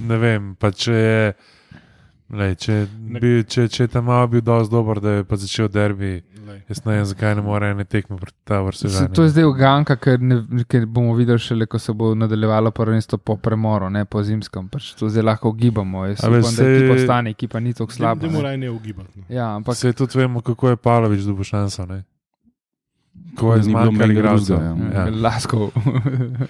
ne 0.00 0.16
vem. 0.16 0.54
Pa 0.54 0.68
če 0.70 0.92
je. 0.92 1.32
Lej, 2.26 2.56
če, 2.56 2.74
bi, 2.90 3.44
če, 3.44 3.68
če 3.68 3.84
je 3.84 3.88
tam 3.88 4.04
malo 4.04 4.26
bil 4.26 4.40
dovolj 4.40 4.66
dober, 4.66 4.98
da 4.98 5.10
je 5.10 5.24
pa 5.24 5.36
začel 5.36 5.68
derbi, 5.68 6.22
Lej. 6.42 6.56
jaz 6.68 6.80
ne 6.84 6.92
vem, 6.92 7.04
zakaj 7.04 7.34
ne 7.34 7.42
more 7.42 7.68
ene 7.70 7.84
tekme 7.84 8.16
proti 8.16 8.34
ta 8.44 8.58
vrsti. 8.60 8.88
Se, 8.88 9.04
to 9.08 9.22
je 9.22 9.28
zdaj 9.28 9.44
uganka, 9.44 9.94
ker, 9.96 10.18
ne, 10.20 10.40
ker 10.64 10.86
bomo 10.86 11.14
videli 11.14 11.38
šele, 11.38 11.66
ko 11.66 11.78
se 11.78 11.92
bo 11.92 12.14
nadaljevalo 12.14 12.70
prvenstvo 12.70 13.18
po 13.18 13.36
premoru, 13.36 13.86
ne 13.90 14.04
po 14.04 14.22
zimskem. 14.22 14.66
Pač 14.68 14.94
to 14.94 15.06
zdaj 15.08 15.22
lahko 15.24 15.48
ugibamo. 15.48 16.02
Jaz 16.06 16.18
upam, 16.18 16.42
da 16.42 16.50
sej- 16.50 16.76
ekipa 16.76 16.94
ostane, 16.94 17.30
ekipa 17.30 17.60
ni 17.60 17.74
tako 17.74 17.92
slaba. 17.92 18.22
Ne 18.22 18.28
ne. 18.28 18.34
moraj 18.34 18.56
ne 18.56 18.70
ugibati. 18.70 19.18
No. 19.18 19.24
Ja, 19.28 19.54
ampak 19.54 19.76
Se 19.76 19.92
tudi 19.92 20.18
vemo, 20.18 20.40
kako 20.40 20.68
je 20.68 20.76
Pavlović 20.78 21.22
dobil 21.22 21.44
šanso. 21.44 21.86
Ne? 21.86 22.02
Ko 23.36 23.54
je 23.54 23.62
zmanjkalo 23.62 24.12
igralcev. 24.12 24.56
drugega, 24.56 24.98
ja. 24.98 25.06
Ja. 25.06 25.12
Laskov, 25.22 25.70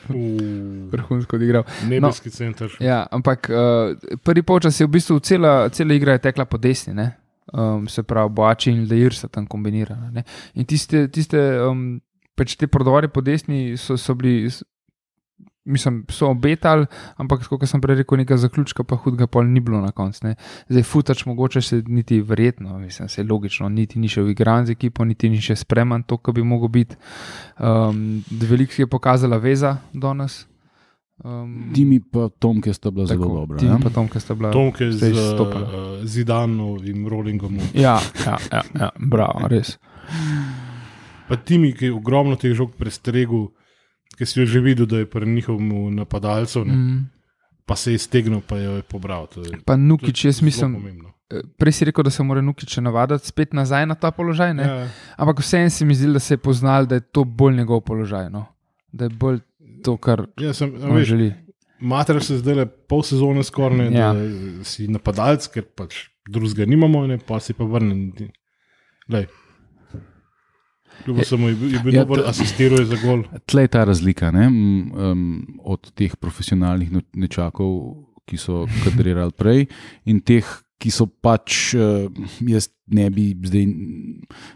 vrhunsko 0.92 1.37
odigral. 1.37 1.64
nebeski 1.88 2.28
no. 2.28 2.32
center. 2.32 2.76
Ja, 2.80 3.06
ampak 3.11 3.50
uh, 3.50 4.18
prvi 4.23 4.42
polčas 4.42 4.80
je 4.80 4.87
v 4.87 4.90
bistvu 4.90 5.18
cela, 5.18 5.68
cela 5.68 5.94
igra 5.94 6.12
je 6.12 6.23
tekla 6.28 6.44
po 6.44 6.58
desni. 6.58 6.94
Ne? 6.94 7.11
Um, 7.52 7.88
se 7.88 8.02
pravi, 8.02 8.30
Boači 8.30 8.70
in 8.70 8.87
Leir 8.90 9.14
sta 9.14 9.28
tam 9.28 9.46
kombinirana. 9.46 10.11
Ne? 10.11 10.25
In 10.54 10.64
tiste, 10.64 11.08
tiste 11.08 11.38
um, 11.66 11.99
pač 12.38 12.56
te 12.56 12.66
prodori 12.70 13.08
po 13.08 13.20
desni 13.20 13.76
so, 13.76 13.96
so 13.96 14.14
bili, 14.14 14.50
mislim, 15.66 16.04
so 16.08 16.30
obetali, 16.30 16.87
ampak 17.20 17.44
kot 17.49 17.66
sem 17.68 17.80
prej 17.82 18.00
rekel, 18.02 18.20
nekaj 18.23 18.38
zaključka, 18.46 18.85
pa 18.87 18.96
hudega 18.96 19.26
pol 19.26 19.46
ni 19.50 19.61
bilo 19.61 19.80
na 19.82 19.92
koncu. 19.92 20.26
ne. 20.26 20.35
Zdaj, 20.68 20.82
futač 20.82 21.25
mogoče 21.26 21.62
se 21.62 21.82
niti 21.87 22.20
verjetno, 22.20 22.78
mislim, 22.78 23.08
se 23.08 23.23
logično, 23.23 23.68
niti 23.68 23.99
ni 23.99 24.08
še 24.08 24.23
v 24.23 24.35
igran 24.35 24.66
z 24.66 24.76
ekipo, 24.78 25.04
niti 25.04 25.28
ni 25.28 25.40
še 25.42 25.56
spreman 25.56 26.02
to, 26.02 26.16
kar 26.16 26.35
bi 26.35 26.42
mogel 26.42 26.68
biti. 26.68 26.96
Um, 27.58 28.23
Veliko 28.30 28.82
je 28.82 28.87
pokazala 28.87 29.37
veza 29.37 29.76
danes. 29.92 30.46
Um, 31.25 31.73
Timi 31.75 31.96
pa 32.00 32.28
Tomke 32.28 32.75
sta 32.75 32.90
bila 32.90 33.06
zelo 33.06 33.25
Tako, 33.25 33.35
dobra. 33.35 33.58
Tim 33.58 33.68
ja. 33.68 33.78
pa 33.82 33.90
Tomka 33.90 34.20
sta 34.20 34.35
bila. 34.35 34.50
Tomke 34.52 34.90
z 34.92 35.11
izstopala. 35.11 35.64
uh, 35.64 36.04
Zidanovim 36.04 37.08
rollingom. 37.08 37.56
Ja, 37.75 37.96
ja, 38.26 38.37
ja, 38.52 38.62
ja 38.80 38.90
bravo, 39.00 39.49
res. 39.49 39.78
Pa 41.28 41.37
Timi, 41.37 41.73
ki 41.73 41.88
je 41.88 41.94
ogromno 41.96 42.37
teh 42.37 42.52
žog 42.54 42.76
prestregel, 42.76 43.49
ki 44.18 44.26
si 44.26 44.40
jo 44.40 44.46
že 44.46 44.61
videl, 44.61 44.87
da 44.87 44.99
je 44.99 45.06
pri 45.06 45.26
njihovem 45.26 45.68
napadalcu, 45.94 46.64
mm. 46.64 46.73
Mm. 46.73 47.04
pa 47.66 47.76
se 47.76 47.92
je 47.92 47.99
stegnil, 47.99 48.40
pa 48.40 48.56
jo 48.56 48.76
je 48.76 48.82
pobral. 48.82 49.26
To 49.26 49.40
je, 49.40 49.58
Pa 49.64 49.76
Nukič, 49.76 50.25
jaz 50.25 50.42
mislim, 50.42 50.75
pomembno. 50.75 51.12
eh, 51.30 51.42
prej 51.58 51.73
si 51.73 51.85
rekel, 51.85 52.04
da 52.04 52.11
se 52.11 52.23
mora 52.23 52.40
Nukič 52.40 52.76
navaditi 52.78 53.26
spet 53.26 53.52
nazaj 53.52 53.87
na 53.87 53.94
ta 53.94 54.11
položaj, 54.11 54.54
ne? 54.54 54.62
Ja, 54.62 54.88
ampak 55.16 55.40
vseeno 55.40 55.70
se 55.70 55.85
mi 55.85 55.94
zdi, 55.94 56.12
da 56.12 56.18
se 56.18 56.35
je 56.35 56.38
poznal, 56.38 56.87
da 56.87 56.94
je 56.94 57.00
to 57.02 57.25
bolj 57.25 57.56
njegov 57.56 57.80
položaj. 57.80 58.30
No? 58.30 58.46
Da 58.92 59.04
je 59.04 59.11
bolj 59.11 59.40
to, 59.85 59.96
kar 59.96 60.26
ja, 60.40 60.52
sem, 60.52 60.73
a 60.75 60.88
on 60.88 60.96
veš, 60.96 61.08
želi. 61.08 61.35
Mater 61.80 62.25
se 62.25 62.38
zdaj 62.38 62.54
le 62.54 62.66
pol 62.66 63.02
sezone 63.02 63.44
skoraj, 63.44 63.76
ne, 63.78 63.99
Ja. 63.99 64.12
da 64.14 64.64
si 64.64 64.88
napadalec, 64.88 65.44
ker 65.49 65.62
pač 65.66 66.06
drugega 66.25 66.64
nimamo, 66.64 67.06
ne, 67.06 67.18
pa 67.18 67.37
si 67.40 67.52
pa 67.52 67.64
vrnen. 67.64 68.12
Kljub 68.16 69.37
Je- 71.07 71.25
samo 71.25 71.49
je 71.49 71.55
bil, 71.55 71.73
je 71.73 71.81
bil 71.81 71.95
Ja, 71.95 72.05
dober, 72.05 72.25
asistiral 72.26 72.81
je 72.81 72.87
za 72.87 72.97
gol. 72.97 73.23
Tle 73.47 73.62
je 73.62 73.69
ta 73.69 73.85
razlika 73.85 74.31
ne? 74.31 74.47
Um, 74.47 75.25
od 75.61 75.93
teh 75.93 76.17
profesionalnih 76.17 76.91
no- 76.91 77.05
nečakov, 77.15 77.97
ki 78.25 78.37
so 78.37 78.65
kadrirali 78.85 79.31
prej, 79.33 79.67
in 80.05 80.21
teh, 80.21 80.43
ki 80.79 80.91
so 80.91 81.07
pač, 81.07 81.75
uh, 81.75 82.11
jaz 82.43 82.67
ne 82.87 83.11
bi 83.11 83.35
zdaj 83.35 83.65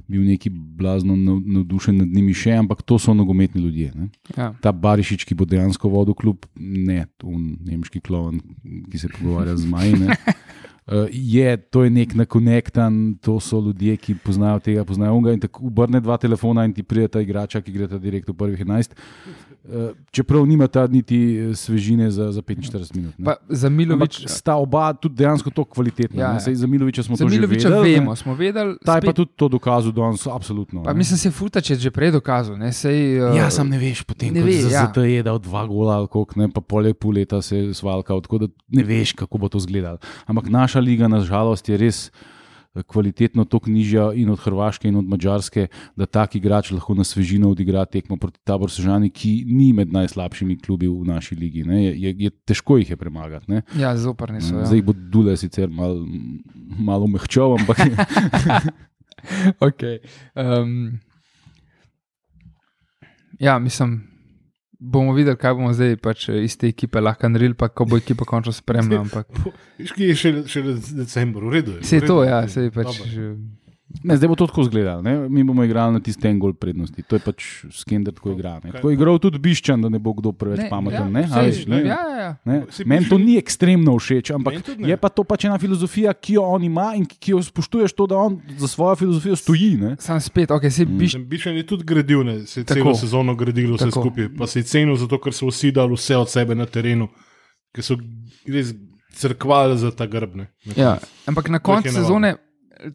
bil 0.06 0.22
neki 0.22 0.50
blazno 0.50 1.16
nav- 1.16 1.42
navdušen 1.42 1.96
nad 1.96 2.08
njimi 2.08 2.34
še, 2.34 2.52
ampak 2.52 2.82
to 2.82 2.98
so 2.98 3.14
nogometni 3.14 3.62
ljudje. 3.62 3.92
Ne? 3.94 4.08
Ja. 4.36 4.52
Ta 4.60 4.72
Barišič, 4.72 5.24
ki 5.24 5.34
bo 5.34 5.44
dejansko 5.44 5.88
vodil 5.88 6.14
klub, 6.14 6.46
ne, 6.56 7.06
un 7.24 7.56
nemški 7.60 8.00
klovn, 8.00 8.40
ki 8.90 8.98
se 8.98 9.08
pogovarja 9.08 9.56
z 9.56 9.66
Maji. 9.66 9.94
ne. 10.82 10.96
Uh, 10.96 11.08
je, 11.12 11.56
to 11.58 11.84
je 11.84 11.90
nek 11.90 12.14
nakonektan, 12.14 12.94
to 13.16 13.38
so 13.38 13.60
ljudje, 13.60 13.96
ki 13.96 14.14
poznajo 14.16 14.58
tega, 14.60 14.84
poznajo 14.84 15.14
unga. 15.14 15.32
In 15.32 15.40
tako 15.40 15.66
obrne 15.66 16.00
dva 16.00 16.16
telefona 16.16 16.64
in 16.64 16.72
ti 16.72 16.82
pride 16.82 17.08
ta 17.08 17.20
igrača, 17.20 17.60
ki 17.60 17.72
gre 17.72 17.86
ta 17.86 17.98
direkt 17.98 18.28
v 18.28 18.34
prvih 18.34 18.58
11. 18.60 18.90
Uh, 19.62 19.76
čeprav 20.10 20.46
nima 20.46 20.66
ta 20.66 20.86
niti 20.86 21.16
eh, 21.36 21.54
svežine 21.54 22.10
za, 22.10 22.32
za 22.32 22.42
45 22.42 22.96
minut. 22.96 23.14
ne. 23.14 23.24
Pa 23.24 23.34
za 23.46 23.66
Ampak 23.66 23.76
Milovič, 23.78 24.24
sta 24.26 24.54
oba 24.56 24.92
tudi 24.92 25.14
dejansko 25.14 25.50
tako 25.50 25.64
kvalitetna. 25.70 26.16
Ja, 26.18 26.32
Ja, 26.32 26.54
za 26.54 26.66
Miloviča 26.66 27.02
smo 27.02 27.14
za 27.14 27.24
to 27.24 27.28
že 27.28 27.36
Miloviča 27.36 27.68
vedeli. 27.68 27.94
vemo, 27.94 28.10
ne. 28.10 28.16
smo 28.16 28.34
vedeli. 28.34 28.76
Ta 28.80 28.94
je 28.94 29.00
pa 29.00 29.06
spet- 29.06 29.16
tudi 29.16 29.30
to 29.36 29.48
dokazal 29.50 29.92
danes, 29.92 30.26
absolutno. 30.26 30.82
Pa 30.82 30.92
ne. 30.92 30.98
mislim, 30.98 31.18
se 31.18 31.30
Futač 31.30 31.70
je 31.70 31.76
že 31.78 31.90
prej 31.90 32.10
dokazal. 32.10 32.56
Ne, 32.56 32.72
Sej, 32.72 33.20
uh, 33.20 33.36
Ja, 33.36 33.50
sam 33.50 33.68
ne 33.68 33.78
veš, 33.78 34.02
potem 34.02 34.28
ne 34.30 34.40
ne 34.40 34.42
ve, 34.42 34.56
veš, 34.58 34.72
ja. 34.72 34.88
da 34.88 35.04
je 35.04 35.22
dal 35.22 35.38
dva 35.38 35.66
gola, 35.66 36.06
koliko, 36.06 36.34
ne, 36.36 36.48
pa 36.48 36.60
pol 36.60 36.86
je 36.86 36.94
pol 36.94 37.12
leta 37.12 37.38
se 37.38 37.56
je 37.58 37.74
svalkal, 37.74 38.20
tako 38.20 38.38
da 38.38 38.46
ne 38.70 38.82
veš, 38.82 39.12
kako 39.14 39.38
bo 39.38 39.46
to 39.46 39.58
izgledalo. 39.58 39.98
Ampak 40.24 40.48
naša 40.48 40.79
liga, 40.80 41.08
nažalost, 41.08 41.68
je 41.68 41.78
res 41.80 41.98
eh, 42.10 42.82
kvalitetno 42.82 43.44
to 43.44 43.60
nižja 43.66 44.10
in 44.18 44.30
od 44.30 44.40
Hrvaške 44.40 44.88
in 44.88 44.96
od 45.00 45.08
Mačarske, 45.08 45.68
da 45.96 46.06
tak 46.06 46.36
igrač 46.36 46.72
lahko 46.74 46.94
na 46.94 47.04
svežino 47.04 47.50
odigra 47.50 47.84
tekmo 47.84 48.16
proti 48.16 48.40
Tabor 48.44 48.72
Sežani, 48.72 49.10
ki 49.10 49.44
ni 49.46 49.72
med 49.76 49.92
najslabšimi 49.92 50.58
klubi 50.64 50.88
v 50.88 51.06
naši 51.06 51.38
ligi. 51.38 51.64
Ne. 51.64 51.84
Je, 51.84 51.94
je, 52.00 52.14
je, 52.26 52.30
težko 52.44 52.80
jih 52.80 52.90
je 52.90 52.96
premagati. 52.96 53.50
ne. 53.50 53.62
ja 53.78 53.96
zoprni 53.96 54.40
so. 54.40 54.58
Ja. 54.58 54.66
Zdaj 54.66 54.82
bo 54.82 54.96
Dule 54.96 55.36
sicer 55.36 55.68
mal, 55.68 56.00
malo 56.78 57.06
mehčal, 57.06 57.58
ampak 57.58 57.84
okay. 59.68 59.98
um, 60.34 60.98
ja, 63.40 63.58
mislim, 63.58 64.09
bomo 64.80 65.12
videli, 65.12 65.36
kaj 65.36 65.54
bomo 65.54 65.72
zdaj 65.76 65.96
pač 66.00 66.28
eh, 66.32 66.42
iz 66.44 66.56
te 66.58 66.68
ekipe 66.72 67.00
lahko 67.00 67.28
naredili, 67.28 67.54
pa 67.54 67.68
ko 67.68 67.84
bo 67.84 68.00
ekipa 68.00 68.24
končno 68.24 68.52
spremljala. 68.56 69.04
Ampak 69.06 69.28
je 70.00 70.16
še, 70.16 70.32
še 70.48 70.62
decembr, 70.96 71.44
v 71.44 71.56
redu. 71.58 71.76
je, 71.76 71.84
vse 71.84 72.00
to, 72.06 72.22
ja, 72.24 72.42
je, 72.46 72.54
sej 72.56 72.72
pač. 72.74 72.96
dobro. 72.96 73.34
Ne, 74.00 74.14
zdaj 74.14 74.28
bo 74.28 74.34
to 74.34 74.46
tako 74.46 74.62
izgledalo. 74.62 75.02
ne. 75.02 75.28
Mi 75.28 75.42
bomo 75.44 75.64
igrali 75.64 75.92
na 75.92 76.00
tisti 76.00 76.28
en 76.28 76.38
gol 76.38 76.52
prednosti. 76.52 77.02
To 77.02 77.16
je 77.16 77.20
pač 77.20 77.42
skender, 77.72 78.14
tako 78.14 78.32
igra. 78.32 78.60
Ne. 78.64 78.70
Tako 78.70 78.88
je 78.88 78.94
igral 78.94 79.18
tudi 79.18 79.38
Biščan, 79.38 79.82
da 79.82 79.88
ne 79.88 79.98
bo 79.98 80.12
kdo 80.12 80.30
preveč 80.32 80.58
Ne, 80.58 80.68
pameten. 80.68 81.00
ja, 81.02 81.08
ne. 81.10 81.22
Veš, 81.26 81.66
ne. 81.66 81.80
ja, 81.80 81.98
ja, 82.08 82.18
ja. 82.20 82.30
Meni 82.86 83.04
to 83.04 83.16
Biščan- 83.16 83.24
ni 83.24 83.36
ekstremno 83.36 83.92
všeč, 83.92 84.30
ampak 84.30 84.54
je 84.78 84.96
pa 84.96 85.08
to 85.08 85.24
pač 85.24 85.44
ena 85.44 85.58
filozofija, 85.58 86.14
ki 86.14 86.34
jo 86.34 86.44
on 86.44 86.62
ima 86.62 86.92
in 86.94 87.04
ki 87.04 87.32
jo 87.32 87.42
spoštuješ, 87.42 87.92
to, 87.92 88.06
da 88.06 88.16
on 88.16 88.38
za 88.56 88.68
svojo 88.68 88.96
filozofijo 88.96 89.36
stoji. 89.36 89.76
Ne? 89.76 89.96
Sam 89.98 90.20
spet, 90.20 90.50
ok, 90.50 90.70
si 90.70 90.86
biš. 90.86 91.12
Sem 91.12 91.26
Bišen 91.26 91.56
je 91.56 91.66
tudi 91.66 91.84
gradil, 91.84 92.22
ne, 92.22 92.46
se 92.46 92.60
je 92.60 92.64
Tako. 92.64 92.80
celo 92.80 92.94
sezono 92.96 93.34
gradil, 93.34 93.74
vse 93.74 93.84
Tako. 93.86 94.00
skupaj. 94.02 94.28
Pa 94.32 94.46
se 94.46 94.58
je 94.58 94.64
cenil 94.64 94.96
zato, 94.96 95.18
ker 95.18 95.32
so 95.32 95.46
vsi 95.46 95.72
dali 95.72 95.92
vse 95.92 96.16
od 96.16 96.28
sebe 96.28 96.54
na 96.54 96.64
terenu, 96.64 97.08
ker 97.72 97.82
so 97.82 97.98
res 98.46 98.70
crkvali 99.12 99.74
za 99.76 99.90
ta 99.90 100.06
grbne. 100.06 100.46
Ja, 100.72 100.98
ampak 101.26 101.48
na 101.48 101.58
koncu 101.58 101.88
je 101.88 101.92
navadno. 101.92 102.38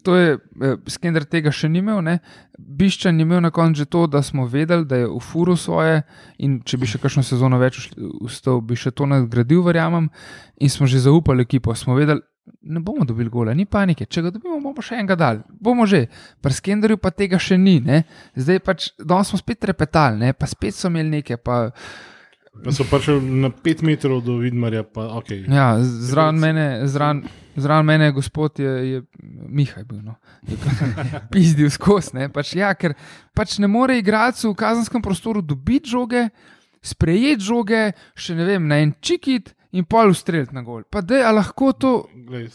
To 0.02 0.16
je 0.16 0.38
eh, 0.62 0.76
Skender 0.90 1.24
tega 1.24 1.52
še 1.54 1.68
ni 1.70 1.80
imel, 1.82 2.00
ne? 2.04 2.18
Biščan 2.58 3.18
je 3.18 3.26
imel 3.26 3.42
na 3.44 3.50
koncu 3.54 3.84
že 3.84 3.88
to, 3.90 4.06
da 4.10 4.22
smo 4.22 4.46
vedeli, 4.50 4.86
da 4.88 5.02
je 5.02 5.08
v 5.10 5.20
furu 5.22 5.56
svoje 5.56 6.02
in 6.38 6.60
če 6.64 6.78
bi 6.80 6.88
še 6.90 7.00
kakšno 7.02 7.24
sezono 7.26 7.60
več 7.60 7.90
ustal, 8.24 8.60
bi 8.60 8.78
še 8.78 8.94
to 8.96 9.06
nadgradil, 9.10 9.62
verjamem. 9.66 10.08
In 10.60 10.72
smo 10.72 10.88
že 10.88 11.04
zaupali 11.04 11.46
ekipo, 11.46 11.74
smo 11.74 11.98
vedeli. 11.98 12.22
Ne 12.62 12.78
bomo 12.80 13.04
dobili 13.04 13.30
gola, 13.30 13.54
ni 13.54 13.66
panike. 13.66 14.06
Če 14.06 14.22
ga 14.22 14.30
dobimo, 14.30 14.60
bomo 14.62 14.82
še 14.82 15.00
enega 15.00 15.16
dal. 15.18 15.42
Bomo 15.50 15.86
že. 15.86 16.06
Pri 16.42 16.54
Skenderju 16.54 16.98
pa 17.02 17.10
tega 17.10 17.40
še 17.42 17.58
ni. 17.58 17.80
Ne? 17.82 18.04
Zdaj 18.38 18.60
pač, 18.62 18.90
danes 19.02 19.32
smo 19.32 19.40
spet 19.40 19.66
repetali, 19.66 20.22
ne? 20.22 20.34
pa 20.34 20.46
spet 20.46 20.78
so 20.78 20.90
imeli 20.90 21.18
nekaj. 21.18 21.42
Pa, 21.42 21.66
Pa 22.64 22.72
so 22.72 22.86
prišli 22.88 23.20
na 23.42 23.50
pet 23.50 23.82
metrov 23.86 24.22
do 24.24 24.38
Vidmarja, 24.40 24.82
pa 24.82 25.08
ok. 25.18 25.32
Ja, 25.46 25.76
zraven 25.80 26.40
mene, 26.40 26.66
zraven, 26.88 27.22
zraven 27.56 27.86
mene, 27.86 28.10
gospod 28.16 28.58
je, 28.58 28.72
je 28.90 29.02
Mihaj 29.48 29.84
bil. 29.84 30.00
No. 30.02 30.16
Pizdil 31.32 31.70
skozi. 31.70 32.16
ne. 32.16 32.28
Pač, 32.32 32.54
ja, 32.58 32.72
ker 32.74 32.96
pač 33.36 33.58
ne 33.62 33.70
more 33.70 33.98
igralcu 33.98 34.50
v 34.50 34.58
kazenskem 34.58 35.04
prostoru 35.04 35.42
dobiti 35.42 35.90
žoge, 35.92 36.28
sprejeti 36.82 37.44
žoge, 37.44 37.82
še 38.18 38.38
ne 38.38 38.48
vem, 38.48 38.66
na 38.68 38.80
en 38.82 38.94
čikit 39.00 39.54
in 39.76 39.84
pol 39.84 40.14
ustreliti 40.14 40.56
na 40.56 40.64
gol. 40.66 40.86
Pa 40.90 41.04
da 41.04 41.20
je 41.20 41.32
lahko 41.36 41.72
to. 41.76 41.94
Glej, 42.26 42.50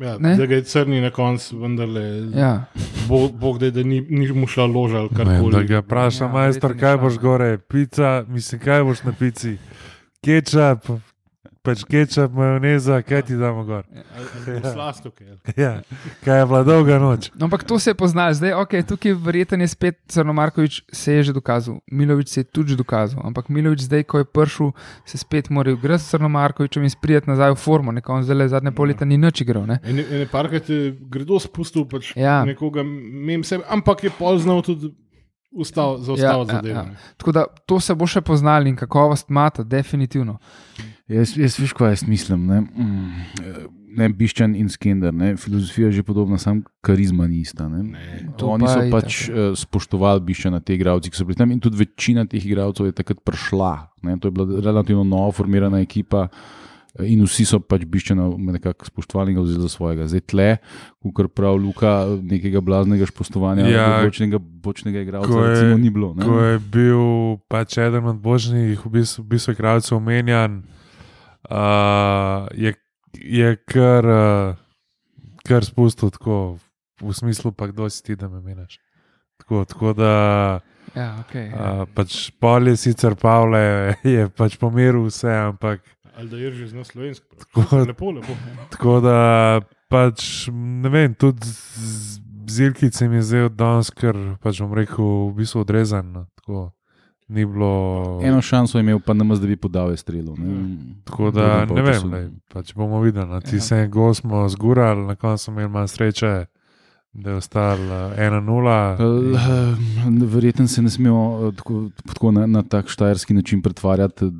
ja, 0.00 0.18
Ne? 0.18 0.36
da 0.36 0.46
ga 0.46 0.54
je 0.54 0.64
crni 0.64 1.00
na 1.00 1.10
koncu, 1.10 1.58
vendarle. 1.58 2.02
Ja. 2.34 2.64
Bog, 3.08 3.32
Bog 3.32 3.58
da, 3.58 3.70
da 3.70 3.82
ni, 3.82 4.00
ni 4.00 4.32
mu 4.32 4.46
šla 4.46 4.66
loža 4.66 4.96
ali 4.98 5.08
Ne, 5.12 5.16
karkoli. 5.16 5.52
Da 5.52 5.62
ga 5.62 5.78
vpraša, 5.78 6.24
Ja, 6.24 6.30
majster, 6.32 6.78
kaj 6.80 6.96
boš 6.96 7.18
gore, 7.18 7.58
pica, 7.58 8.24
mislim, 8.28 8.60
kaj 8.60 8.82
boš 8.82 9.02
na 9.02 9.12
pici, 9.12 9.56
kečap, 10.24 10.86
pač 11.64 11.80
kečap, 11.82 12.28
majoneza, 12.30 12.98
kaj 13.00 13.22
ti 13.22 13.36
damo 13.36 13.64
gor. 13.64 13.86
Slastoke. 14.62 15.24
Ja, 15.56 15.80
kaj 16.20 16.38
je 16.38 16.46
bila 16.46 16.60
dolga 16.62 16.98
noč. 16.98 17.30
No, 17.32 17.46
ampak 17.46 17.64
to 17.64 17.78
se 17.78 17.90
je 17.90 17.94
poznalo, 17.94 18.34
zdaj 18.34 18.52
ok, 18.54 18.74
tukaj 18.84 19.14
verjetno 19.14 19.58
je 19.58 19.68
spet 19.68 19.96
Crnomarkovič 20.06 20.82
se 20.92 21.12
je 21.12 21.22
že 21.22 21.32
dokazal, 21.32 21.80
Milovič 21.88 22.28
se 22.28 22.40
je 22.40 22.44
tudi 22.46 22.68
že 22.68 22.76
dokazal, 22.76 23.24
ampak 23.24 23.48
Milovič 23.48 23.80
zdaj, 23.82 24.04
ko 24.04 24.18
je 24.18 24.24
prišel, 24.26 24.72
se 25.04 25.18
spet 25.18 25.48
mora 25.50 25.70
igrati 25.70 26.04
s 26.04 26.10
Crnomarkovičem 26.10 26.82
in 26.82 26.90
sprijeti 26.90 27.30
nazaj 27.30 27.50
v 27.50 27.56
formo, 27.56 27.92
neko 27.92 28.12
on 28.12 28.22
zdaj 28.22 28.36
le 28.36 28.48
zadnje 28.48 28.72
pol 28.72 28.86
leta 28.86 29.04
ni 29.04 29.16
nič 29.16 29.40
igral. 29.40 29.64
Ne? 29.64 29.80
Ene, 29.82 30.04
ene 30.10 30.26
parkrat 30.26 30.68
je 30.68 30.92
gredo 31.00 31.40
spustil 31.40 31.84
pač 31.84 32.12
Ja. 32.16 32.44
nekoga, 32.44 32.84
mem 32.84 33.40
sebe, 33.42 33.64
ampak 33.68 34.04
je 34.04 34.10
pol 34.10 34.38
znal 34.38 34.60
tudi 34.60 34.92
ustav, 35.50 35.96
zaustaviti 35.98 36.22
Ja, 36.22 36.34
ja, 36.34 36.44
zadevo. 36.44 36.74
ja. 36.74 36.82
ne. 36.84 36.96
Tako 37.16 37.32
da 37.32 37.46
to 37.66 37.80
se 37.80 37.94
bo 37.94 38.06
še 38.06 38.20
poznali 38.20 38.68
in 38.68 38.76
kakovost 38.76 39.28
mata, 39.30 39.62
definitivno. 39.62 40.38
Jaz, 41.08 41.34
jaz 41.36 41.58
veš, 41.60 41.74
kaj 41.76 41.90
jaz 41.92 42.02
mislim. 42.08 42.46
Ne, 42.48 42.60
mm, 42.60 43.08
eh, 43.44 43.64
ne 44.00 44.08
Biščan 44.08 44.54
in 44.56 44.70
Skender, 44.72 45.12
ne, 45.14 45.34
filozofija 45.36 45.90
je 45.90 46.00
že 46.00 46.02
podobna, 46.02 46.38
samo 46.40 46.62
karizma 46.80 47.26
ni 47.28 47.42
ista. 47.44 47.68
Ne. 47.68 47.84
To 48.40 48.54
Oni 48.56 48.66
so 48.66 48.80
pač 48.90 49.28
uh, 49.28 49.52
spoštovali 49.52 50.24
Biščana, 50.24 50.62
te 50.64 50.74
igralce, 50.74 51.12
ki 51.12 51.20
so 51.20 51.28
bili 51.28 51.36
tam, 51.36 51.52
in 51.52 51.60
tudi 51.60 51.76
večina 51.84 52.24
teh 52.26 52.40
igralcev 52.40 52.88
je 52.88 52.96
takrat 52.96 53.20
prišla. 53.20 53.74
Ne. 54.02 54.16
To 54.18 54.28
je 54.28 54.32
bila 54.32 54.60
relativno 54.64 55.04
novo 55.04 55.32
formirana 55.32 55.84
ekipa. 55.84 56.28
In 57.02 57.24
vsi 57.26 57.42
so 57.42 57.58
pač 57.58 57.82
biščeno 57.90 58.36
nekako 58.38 58.86
spoštovali 58.86 59.32
in 59.32 59.36
ga 59.36 59.42
vzeli 59.42 59.64
za 59.66 59.68
svojega. 59.68 60.04
Zdaj 60.06 60.20
tle, 60.30 60.50
kot 61.12 61.32
pravi 61.34 61.58
Luka, 61.58 62.06
nekega 62.22 62.62
blaznega 62.62 63.08
spoštovanja, 63.10 63.66
Ja, 63.66 63.88
bočnega, 64.06 64.38
bočnega 64.38 65.02
igralca, 65.02 65.26
ko 65.26 65.42
je- 65.42 65.48
recimo, 65.50 65.78
ni 65.82 65.90
bilo. 65.90 66.14
Ne? 66.14 66.22
Ko 66.22 66.38
je 66.38 66.60
bil 66.62 67.02
pač 67.50 67.78
eden 67.82 68.06
od 68.06 68.22
božjih, 68.22 68.78
v 68.78 68.90
bistvu, 68.94 69.26
v 69.26 69.28
bistvu 69.34 69.52
igralcev 69.58 69.98
omenjan, 69.98 70.62
uh, 71.46 72.48
je, 72.52 72.74
je 73.14 73.56
kar, 73.58 74.04
uh, 74.04 74.56
kar 75.42 75.64
spustil 75.64 76.10
tako, 76.10 76.58
v 76.96 77.12
smislu, 77.12 77.50
pa 77.50 77.66
kdo 77.66 77.88
si 77.88 78.02
ti, 78.02 78.16
da 78.16 78.28
me 78.28 78.40
meniš. 78.40 78.78
Tako, 79.36 79.64
tako 79.64 79.92
da 79.92 80.12
Ja, 80.94 81.18
okay, 81.18 81.50
ja. 81.50 81.82
uh, 81.82 81.88
pač 81.88 82.30
pol 82.32 82.68
je 82.68 82.76
sicer 82.78 83.16
Pavle, 83.16 83.58
je 84.04 84.28
pač 84.30 84.54
pomiril 84.56 85.04
vse, 85.04 85.26
ampak 85.48 85.82
Ali 86.14 86.28
da 86.28 86.36
je 86.36 86.52
že 86.52 86.66
znal 86.68 86.84
slovensko. 86.84 87.26
Tako- 87.34 87.82
Lepo, 87.82 88.10
lepo. 88.12 88.32
tako 88.70 89.00
da 89.00 89.16
pač 89.88 90.46
ne 90.52 90.88
vem, 90.88 91.10
tudi 91.12 91.42
z- 91.42 92.20
zilkic 92.46 92.94
se 92.94 93.08
mi 93.08 93.16
je 93.16 93.22
zdel 93.24 93.48
danes, 93.50 93.90
ker 93.90 94.14
pač 94.38 94.60
bom 94.60 94.70
rekel, 94.72 95.02
v 95.28 95.34
bistvu 95.34 95.60
odrezan. 95.60 96.06
no, 96.06 96.22
Tako, 96.36 96.70
ni 97.28 97.44
bilo. 97.44 98.20
Eno 98.22 98.42
šanso 98.42 98.78
je 98.78 98.82
imel, 98.82 99.00
pa 99.00 99.12
ne 99.12 99.24
maz, 99.24 99.40
da 99.40 99.46
bi 99.46 99.56
podal 99.56 99.96
strelu. 99.96 100.36
Ne? 100.36 100.76
Tako 101.04 101.30
da 101.30 101.46
ne 101.64 101.66
vem, 101.66 101.68
polčasu. 101.84 102.08
lej, 102.08 102.24
pač 102.48 102.74
bomo 102.74 103.00
videli. 103.00 103.26
No. 103.26 103.40
Ti 103.40 103.56
Ja. 103.56 103.60
se 103.62 103.76
en 103.76 103.90
gol 103.90 104.14
smo 104.14 104.48
zgurali, 104.48 105.00
na 105.02 105.16
koncu 105.16 105.44
smo 105.44 105.52
imeli 105.54 105.68
manj 105.70 105.88
sreče, 105.88 106.46
da 107.14 107.30
je 107.30 107.36
ostal 107.36 107.78
eh, 107.78 108.20
1-0. 108.20 109.00
L- 109.00 109.36
eh, 109.36 109.76
Verjetno 110.26 110.66
se 110.66 110.82
ne 110.82 110.90
smemo 110.90 111.20
eh, 111.42 111.56
tako, 111.56 111.74
tako 112.04 112.32
na, 112.32 112.46
na 112.48 112.62
tak 112.62 112.88
štajerski 112.88 113.34
način 113.34 113.62
pretvarjati, 113.62 114.24
eh, 114.24 114.30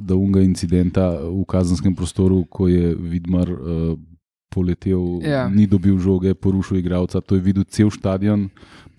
da 0.00 0.14
unga 0.14 0.40
incidenta 0.40 1.10
v 1.10 1.44
kazenskem 1.44 1.94
prostoru, 1.94 2.44
ko 2.44 2.68
je 2.68 2.94
Vidmar 2.94 3.50
uh, 3.50 3.98
poletel, 4.48 5.00
Ja. 5.22 5.48
ni 5.48 5.66
dobil 5.66 5.98
žoge, 5.98 6.34
porušil 6.34 6.76
igralca. 6.76 7.20
To 7.20 7.34
je 7.34 7.40
videl 7.40 7.64
cel 7.64 7.90
stadion. 7.90 8.48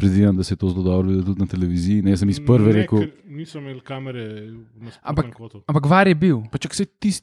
Predvidevam, 0.01 0.35
da 0.35 0.43
se 0.43 0.53
je 0.53 0.57
to 0.57 0.69
zelo 0.69 0.83
dobro 0.83 1.07
videlo 1.07 1.25
tudi 1.25 1.39
na 1.39 1.47
televiziji. 1.47 2.01
Ne, 2.01 2.17
sem 2.17 2.25
iz 2.27 2.39
prve 2.41 2.67
Ne, 2.67 2.79
rekel. 2.79 3.05
Niso 3.27 3.59
imeli 3.59 3.79
kamere 3.81 4.25
na 4.75 4.89
Ampak-. 5.03 5.35
Ampak 5.63 5.85
var 5.87 6.07
je 6.07 6.15
bil. 6.17 6.41
Pa 6.49 6.57
čak 6.57 6.73
se 6.73 6.85
ti, 6.87 7.13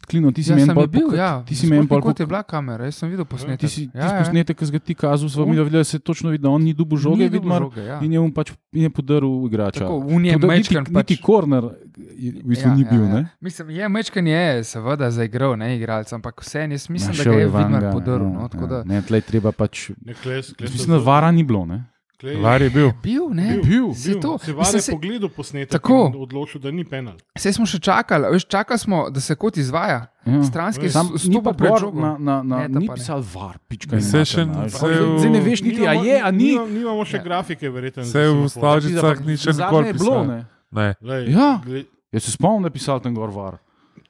Klino, 0.00 0.30
ti 0.30 0.40
si 0.40 0.48
Ja, 0.48 0.54
meni 0.54 0.64
sem 0.64 0.74
pol 0.74 0.86
bil, 0.86 1.08
poka- 1.08 1.16
ja. 1.16 1.42
Ti 1.42 1.54
si 1.54 1.66
meni 1.66 1.84
pol 1.84 2.00
kot 2.00 2.16
je 2.16 2.24
bila 2.24 2.40
kamera, 2.42 2.84
jaz 2.84 2.94
sem 2.96 3.10
videl 3.10 3.26
posnetek. 3.26 3.60
Ti 3.60 3.68
si 3.68 3.82
ja, 3.84 3.98
tisti 4.00 4.18
posnetek, 4.20 4.56
ki 4.56 4.64
si 4.64 4.72
ga 4.72 4.78
ti 4.80 4.94
kazal, 4.94 5.28
On- 5.36 5.50
mi 5.50 5.58
videli, 5.58 5.70
da 5.72 5.84
se 5.84 5.98
točno 6.00 6.30
vidi, 6.30 6.40
da 6.40 6.50
on 6.50 6.62
ni 6.62 6.72
dubu 6.72 6.96
žoge, 6.96 7.18
Ni 7.18 7.28
Vidmar, 7.28 7.60
žoge, 7.60 7.82
ja. 7.82 7.98
in 8.00 8.12
je 8.12 8.20
on 8.20 8.30
pač 8.30 8.52
in 8.72 8.82
je 8.82 8.90
podaril 8.90 9.28
igrača. 9.44 9.80
Tako, 9.80 9.98
un 10.08 10.24
je 10.24 10.38
da 10.38 10.46
mečkan 10.46 10.80
niti, 10.80 10.94
pač. 10.94 11.02
niti 11.02 11.18
korner 11.20 11.64
v 11.64 12.42
bistvu 12.44 12.70
ni 12.70 12.84
bil. 12.86 13.04
ne? 13.10 13.26
Mislim, 13.40 13.70
je 13.70 13.88
mečkan 13.90 14.24
je, 14.24 14.44
seveda, 14.64 15.10
zaigral, 15.10 15.56
ne 15.56 15.76
igralec, 15.76 16.08
ampak 16.08 16.40
vse, 16.40 16.58
jaz 16.62 16.88
mislim, 16.88 17.12
Ma, 17.12 17.18
da 17.18 17.24
ga 17.26 17.36
je 17.36 17.46
Vidmar 17.48 17.92
podaril. 17.92 18.26
ja, 18.28 18.32
No, 18.34 18.48
tako 18.48 18.64
ja. 18.64 18.70
da- 18.70 18.82
Ne, 18.86 19.02
tlej 19.02 19.20
treba 19.22 19.52
pač. 19.52 19.90
Ne, 19.98 20.14
kles, 20.14 20.54
kles, 20.54 20.72
Mislim, 20.72 20.90
da 20.90 21.02
vara 21.02 21.28
ni 21.30 21.42
bilo. 21.42 21.66
Ne? 21.66 21.84
Var 22.20 22.60
je 22.60 22.70
bil. 22.70 22.90
Bil, 23.00 23.28
ne? 23.30 23.60
Bil. 23.60 23.94
Se 23.94 24.14
to. 24.16 24.38
Se 24.38 24.52
var 24.52 24.66
je 24.66 24.80
se- 24.80 24.92
pogledal 24.92 25.28
posnetek 25.28 25.70
Tako. 25.70 25.98
in 26.08 26.20
odločil, 26.20 26.60
da 26.60 26.70
ni 26.70 26.84
penal. 26.84 27.14
Saj 27.32 27.52
smo 27.52 27.62
še 27.64 27.78
čakali, 27.78 28.26
veš, 28.28 28.44
čakali 28.44 28.78
smo, 28.78 29.10
da 29.10 29.20
se 29.20 29.34
kot 29.34 29.56
izvaja. 29.56 30.06
Ja. 30.24 30.42
Stranski 30.42 30.90
Sam, 30.90 31.14
ni 31.24 31.38
pa 31.40 31.52
pred 31.52 31.72
žogo. 31.78 31.94
na, 31.96 32.16
na, 32.18 32.42
na, 32.42 32.56
Ne, 32.60 32.80
ni 32.80 32.88
pisal 32.88 33.22
var, 33.24 33.58
pička. 33.64 34.00
Saj 34.02 34.24
še- 34.26 34.44
ne. 34.44 34.66
saj 34.68 34.90
v- 34.90 35.18
Zdaj 35.18 35.30
ne 35.30 35.40
veš 35.40 35.62
niti, 35.62 35.86
a 35.86 35.92
je, 35.94 36.18
a 36.18 36.30
ni. 36.32 36.44
Nimamo, 36.50 36.66
nimamo 36.68 37.04
še 37.04 37.16
Ja. 37.16 37.22
grafike, 37.22 37.68
verjetno. 37.68 38.02
Vse 38.02 38.26
v 38.28 38.48
Slavžicah 38.48 39.16
ni 39.20 39.36
še 39.36 39.50
nikoli 39.52 39.86
je 39.86 39.94
bilo. 39.94 40.24
ne. 40.24 40.38
Ne. 40.70 40.94
Lej, 41.00 41.30
Ja. 41.30 41.62
gled, 41.62 41.86
Jaz 42.10 42.22
se 42.24 42.32
spomnim, 42.32 42.62
da 42.62 42.66
je 42.66 42.72
pisal 42.72 42.98
tam 42.98 43.14
gor 43.14 43.30
var. 43.30 43.58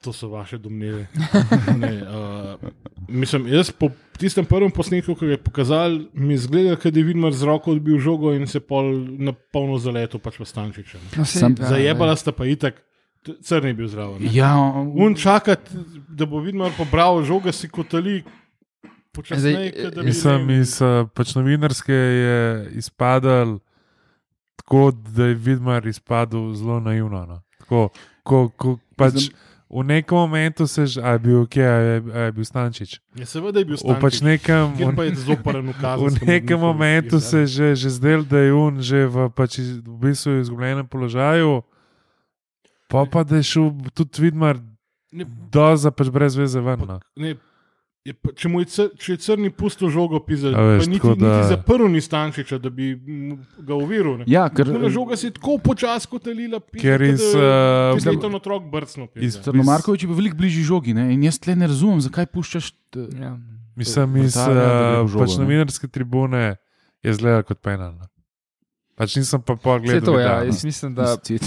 to 0.01 0.13
so 0.13 0.29
vaše 0.29 0.57
domneve. 0.57 1.09
ne, 1.77 1.93
uh, 2.01 2.57
mislim, 3.09 3.47
jaz 3.47 3.71
po 3.71 3.91
tistem 4.19 4.45
prvem 4.45 4.71
posnetku, 4.71 5.15
ki 5.15 5.27
ga 5.27 5.37
je 5.37 5.43
pokazal, 5.43 5.99
mi 6.13 6.37
zgleda, 6.39 6.77
da 6.77 6.99
je 6.99 7.05
Vidmar 7.05 7.33
z 7.33 7.47
roko 7.49 7.73
odbil 7.73 7.99
žogo 7.99 8.33
in 8.35 8.47
se 8.47 8.61
pol 8.61 8.91
na 9.19 9.33
polno 9.53 9.79
zaletel 9.79 10.21
pač 10.21 10.41
v 10.41 10.47
Stančiče. 10.49 10.99
No, 11.17 11.25
Zajebala 11.69 12.17
sta 12.17 12.33
pa 12.33 12.47
itak, 12.47 12.83
crni 13.43 13.73
je 13.73 13.75
bil 13.75 13.89
zraven. 13.89 14.23
ne. 14.23 14.33
Ja, 14.35 14.57
Un 14.95 15.15
čakati, 15.15 15.71
da 16.09 16.27
bo 16.27 16.41
Vidmar 16.41 16.75
pobral 16.77 17.23
žoga, 17.25 17.53
si 17.53 17.69
kotali. 17.69 18.23
Počasneje, 19.13 19.73
Zdaj, 19.73 19.91
da 19.91 20.03
bi 20.03 20.07
Mislim, 20.07 20.51
iz 20.61 20.77
eh, 20.83 21.07
pač 21.15 21.35
novinarske 21.35 21.93
je 21.95 22.71
izpadal 22.79 23.59
tako, 24.57 24.93
da 24.93 25.27
je 25.27 25.35
Vidmar 25.35 25.87
izpadel 25.87 26.53
zelo 26.55 26.81
naivno. 26.81 27.27
No. 27.27 27.41
Tako, 27.59 27.89
ko, 28.23 28.49
ko, 28.49 28.77
pač, 28.97 29.31
v 29.69 29.83
nekem 29.83 30.17
momentu 30.17 30.65
se 30.65 30.87
že, 30.87 30.97
a 30.99 31.13
je 31.13 31.19
bil, 31.19 31.47
kje, 31.47 31.61
a 31.63 31.77
je, 31.77 31.97
je 32.01 32.33
bil 32.33 32.45
Stančič. 32.45 32.91
Ja, 33.15 33.27
seveda 33.27 33.59
je 33.59 33.65
bil 33.65 33.77
V 33.77 33.85
pač 33.95 34.17
Stančič. 34.17 34.21
nekem, 34.23 34.65
v, 34.73 34.97
pa 34.97 35.03
je 35.05 35.13
zoporen 35.15 35.67
v 35.67 36.17
nekem 36.25 36.59
momentu 36.59 37.21
se 37.21 37.39
je 37.39 37.47
že, 37.47 37.67
že 37.77 37.89
zdel, 37.91 38.25
da 38.25 38.39
je 38.39 38.51
on 38.51 38.81
že 38.81 39.05
v, 39.05 39.29
pač, 39.29 39.59
iz- 39.59 39.79
v 39.79 39.97
bistvu 39.99 40.41
izgubljenem 40.41 40.85
položaju, 40.85 41.61
pa 42.87 43.05
pa 43.05 43.21
da 43.23 43.37
je 43.37 43.45
šel 43.45 43.67
tudi 43.93 44.23
Vidmar 44.23 44.57
Ne, 45.09 45.25
doza 45.49 45.89
pač 45.89 46.09
brez 46.09 46.37
veze 46.37 46.61
ven. 46.61 46.81
No. 46.81 47.01
ne, 47.15 47.33
je 48.09 48.15
pa, 48.15 48.33
če, 48.33 48.49
je 48.51 48.67
cr, 48.67 48.87
če 48.97 49.09
je 49.11 49.19
crni 49.19 49.51
pusto 49.53 49.89
žogo 49.89 50.21
pisal, 50.21 50.53
A 50.53 50.63
veš, 50.71 50.85
pa 50.85 50.91
niti, 50.91 51.09
da- 51.15 51.33
niti 51.35 51.49
zaprl 51.51 51.87
ni 51.87 52.01
Stančiča, 52.01 52.59
da 52.59 52.71
bi 52.71 52.89
ga 53.61 53.75
uviril. 53.77 54.19
ne. 54.19 54.25
ja 54.27 54.47
ker 54.49 54.65
žoga 54.89 55.15
si 55.15 55.31
tako 55.31 55.59
počasi 55.61 56.07
kot 56.07 56.27
lila, 56.29 56.61
Ker 56.73 57.03
iz, 57.03 57.21
uh, 57.31 57.93
Pisal 57.95 58.17
otrok 58.35 58.65
brcno. 58.67 59.07
iz- 59.11 59.37
pizda. 59.37 59.43
Crnomarkovič 59.45 60.03
je 60.03 60.09
bil 60.09 60.17
veliko 60.17 60.37
bližji 60.37 60.65
žogi 60.65 60.95
ne? 60.95 61.13
in 61.13 61.23
jaz 61.23 61.39
tle 61.39 61.55
ne 61.55 61.67
razumem, 61.67 62.01
zakaj 62.01 62.27
puščaš. 62.27 62.73
t- 62.91 63.07
Ja. 63.15 63.37
Mislim, 63.77 64.17
iz 64.19 64.35
uh, 64.35 65.07
žogo, 65.07 65.23
pač 65.23 65.37
novinarske 65.39 65.87
tribune 65.87 66.57
je 66.99 67.13
zgledal 67.15 67.43
kot 67.43 67.61
penal. 67.61 67.93
no. 67.93 68.07
Pač 68.97 69.15
nisem 69.15 69.39
pa 69.39 69.55
pol 69.55 69.79
Vse 69.79 70.01
gledal. 70.01 70.07
to, 70.09 70.19
ja, 70.19 70.33
no. 70.35 70.45
jaz 70.45 70.65
mislim, 70.65 70.95
da. 70.95 71.15
Jaz, 71.15 71.39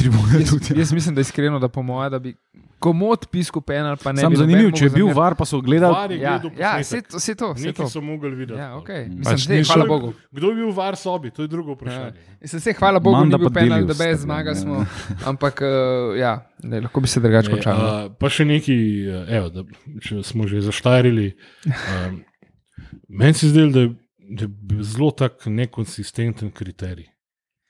ja. 0.64 0.78
jaz 0.78 0.92
mislim, 0.94 1.16
da 1.16 1.22
iskreno, 1.22 1.60
da 1.60 1.68
po 1.68 1.84
mojem, 1.84 2.12
da 2.12 2.20
bi 2.20 2.32
komod 2.82 3.28
pisal 3.28 3.62
penal, 3.62 3.94
pa 3.96 4.10
ne 4.10 4.20
Sam 4.20 4.28
bi. 4.28 4.36
noben 4.36 4.42
zanimiv, 4.44 4.72
če 4.74 4.86
je 4.86 4.92
bil 4.92 5.12
var, 5.12 5.36
pa 5.36 5.46
so 5.46 5.60
gledali. 5.60 5.94
Je 6.12 6.20
Ja, 6.20 6.34
gledal 6.36 6.58
ja, 6.58 6.72
vse 6.80 7.02
to, 7.04 7.16
vse 7.16 7.34
to. 7.36 7.50
Vse 7.54 7.68
Nekaj 7.68 7.78
to. 7.78 7.90
so 7.90 8.02
mogli 8.02 8.32
videti. 8.34 8.58
Ja, 8.58 8.72
okay. 8.74 9.06
Mm. 9.06 9.16
Mislim, 9.16 9.26
Pač 9.30 9.40
zdaj, 9.42 9.64
hvala 9.66 9.86
Bogu. 9.88 10.10
Kdo 10.30 10.46
je 10.48 10.56
bil 10.56 10.72
var 10.72 10.96
sobi, 10.96 11.30
to 11.30 11.42
je 11.42 11.48
drugo 11.48 11.74
vprašanje. 11.74 12.12
Mislim, 12.40 12.60
vse, 12.60 12.74
hvala 12.74 13.00
Bogu, 13.00 13.18
Manda 13.18 13.38
ni 13.38 13.42
bil 13.42 13.52
penal, 13.52 13.86
da 13.86 13.94
brez 13.96 14.20
zmaga 14.20 14.56
smo. 14.56 14.76
ja. 14.76 14.88
Ampak 15.26 15.62
uh, 15.62 15.70
ja, 16.16 16.34
ne, 16.60 16.82
lahko 16.82 17.00
bi 17.00 17.08
se 17.08 17.20
drugače 17.20 17.48
Ne, 17.48 17.54
končalo. 17.54 17.80
a, 17.80 18.10
pa 18.12 18.28
še 18.28 18.46
nekaj, 18.46 18.82
eh, 19.22 19.36
evo, 19.36 19.50
da, 19.52 19.64
če 20.00 20.24
smo 20.24 20.44
že 20.46 20.62
zaštarili. 20.62 21.32
Um, 21.68 22.22
meni 23.20 23.34
se 23.34 23.48
zdi, 23.48 23.68
da, 23.70 23.80
je- 23.82 23.96
da 24.32 24.44
je 24.44 24.50
bil 24.50 24.82
zelo 24.82 25.12
tak 25.12 25.46
nekonsistenten 25.46 26.52
kriterij. 26.52 27.06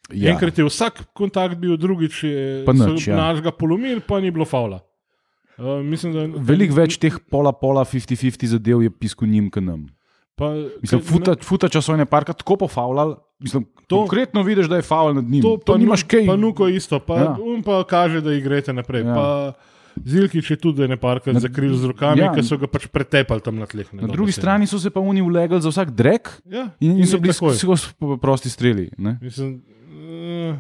Ja. 0.10 0.28
Ja. 0.28 0.32
Enkrat 0.32 0.58
je 0.58 0.66
vsak 0.66 1.06
kontakt 1.14 1.56
bil, 1.56 1.78
drugič 1.78 2.24
je 2.24 2.64
Pa 2.66 2.74
nič, 2.74 3.08
ja. 3.08 3.16
našega 3.18 3.52
polomil, 3.52 4.02
pa 4.02 4.20
ni 4.20 4.28
bilo 4.30 4.44
faula. 4.46 4.82
Uh, 5.62 5.80
mislim, 5.86 6.14
da, 6.14 6.26
Veliko 6.42 6.74
več 6.74 6.98
teh 6.98 7.20
pola-pola, 7.30 7.84
50-50 7.86 8.56
zadev 8.56 8.82
je 8.82 8.90
pisku 8.90 9.28
njim, 9.30 9.52
kot 9.54 9.62
nam. 9.64 9.84
Pa, 10.40 10.56
Mislim, 10.82 11.02
ker- 11.04 11.06
futa, 11.06 11.36
futa 11.46 11.70
časovne 11.70 12.08
parka 12.10 12.34
tako 12.34 12.58
pofavljal. 12.64 13.20
Mislim, 13.40 13.68
To- 13.88 14.00
konkretno 14.02 14.42
vidiš, 14.44 14.66
da 14.72 14.80
je 14.80 14.86
faul 14.88 15.14
nad 15.14 15.26
njim. 15.26 15.44
To, 15.46 15.58
to 15.62 15.74
pa 15.74 15.78
nimaš 15.78 16.04
kaj. 16.10 16.26
Pa 16.26 16.36
nuko 16.36 16.68
isto, 16.68 17.00
pa, 17.00 17.20
ja. 17.20 17.36
Um 17.38 17.62
pa 17.62 17.84
kaže, 17.86 18.22
da 18.26 18.34
igrate 18.34 18.74
naprej. 18.74 19.06
Ja. 19.06 19.18
Ja. 19.18 19.54
Zilkič 20.06 20.52
je 20.52 20.58
tudi 20.58 20.88
ne 20.88 20.96
parkrat 20.98 21.36
zakril 21.44 21.76
z 21.76 21.92
rokami, 21.92 22.24
ja. 22.24 22.32
ki 22.34 22.42
so 22.48 22.58
ga 22.58 22.66
pač 22.72 22.88
pretepali 22.88 23.44
tam 23.44 23.60
na 23.60 23.68
tleh. 23.68 23.86
Na 23.94 24.08
drugi 24.08 24.32
strani 24.32 24.64
so 24.68 24.80
se 24.80 24.90
pa 24.90 25.04
oni 25.04 25.22
ulegli 25.22 25.60
za 25.62 25.70
vsak 25.70 25.92
drek 25.92 26.32
ja, 26.48 26.70
in, 26.80 26.96
in 27.04 27.06
so 27.06 27.20
je 27.20 27.26
bili 27.28 27.36
skozi 27.36 27.92
prosti 28.22 28.50
streli. 28.50 28.88
Ne? 28.98 29.18
Mislim, 29.22 29.60
uh, 29.60 30.56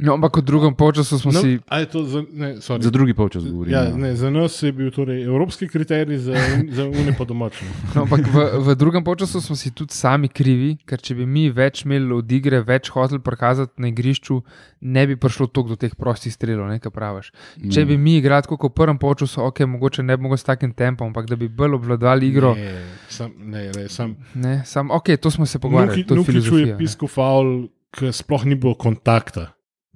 No, 0.00 0.16
ampak 0.16 0.40
v 0.40 0.42
drugem 0.42 0.74
polčasu 0.74 1.18
smo 1.20 1.32
no, 1.32 1.40
si. 1.44 1.60
a 1.68 1.80
je 1.84 1.86
to 1.86 2.04
za, 2.04 2.24
ne, 2.32 2.56
sorry. 2.64 2.82
Za 2.82 2.90
drugi 2.90 3.14
polčas 3.14 3.44
govorim. 3.44 3.72
ja, 3.72 3.82
ja. 3.90 3.96
ne, 3.96 4.16
za 4.16 4.30
nas 4.30 4.62
je 4.62 4.72
bil 4.72 4.90
torej 4.90 5.24
evropski 5.24 5.68
kriterij, 5.68 6.18
za, 6.18 6.34
za 6.70 6.88
une 6.88 7.12
pa 7.18 7.24
domačne. 7.24 7.68
No, 7.94 8.08
ampak 8.08 8.24
v, 8.24 8.46
v 8.64 8.76
drugem 8.80 9.04
polčasu 9.04 9.40
smo 9.40 9.56
si 9.56 9.70
tudi 9.70 9.92
sami 9.94 10.32
krivi, 10.32 10.78
ker 10.88 11.00
če 11.00 11.14
bi 11.20 11.26
mi 11.28 11.50
več 11.52 11.84
imeli 11.84 12.12
od 12.16 12.32
igre, 12.32 12.62
več 12.64 12.88
hotel 12.94 13.20
prikazati 13.20 13.76
na 13.82 13.92
igrišču, 13.92 14.40
ne 14.80 15.06
bi 15.06 15.20
prišlo 15.20 15.50
toliko 15.52 15.76
do 15.76 15.80
teh 15.80 15.92
prostih 15.92 16.32
strelov, 16.32 16.72
ne 16.72 16.80
kaj 16.80 16.92
praviš. 16.94 17.32
Če 17.68 17.84
bi 17.84 18.00
mi 18.00 18.16
igrali 18.18 18.46
tako 18.46 18.56
kot 18.56 18.72
v 18.72 18.80
prvem 18.80 18.98
polčasu, 18.98 19.44
ok, 19.50 19.64
mogoče 19.68 20.02
ne 20.02 20.16
bi 20.16 20.24
mogli 20.24 20.40
s 20.40 20.48
takim 20.48 20.72
tempom, 20.72 21.12
ampak 21.12 21.28
da 21.28 21.36
bi 21.36 21.48
bolj 21.48 21.76
obvladovali 21.76 22.32
igro. 22.32 22.54
Ne. 22.56 22.70
Ne, 22.72 22.82
sam, 23.08 23.32
ne, 23.38 23.68
ne, 23.76 23.88
sam, 23.88 24.16
Ne, 24.34 24.62
sam, 24.66 24.90
ok, 24.90 25.16
to 25.20 25.30
smo 25.30 25.46
se 25.46 25.58
pogovarjali. 25.58 25.98
Nuki, 25.98 26.08
to 26.08 26.14
je 26.14 26.18
Nukiču 26.18 26.36
je 26.36 26.42
filozofija, 26.42 26.74
ne. 26.74 26.78
pisal 26.78 27.08
faul, 27.08 27.50
ker 27.94 28.12
sploh 28.14 28.44
ni 28.46 28.54
bilo 28.54 28.74
kontakta. 28.74 29.50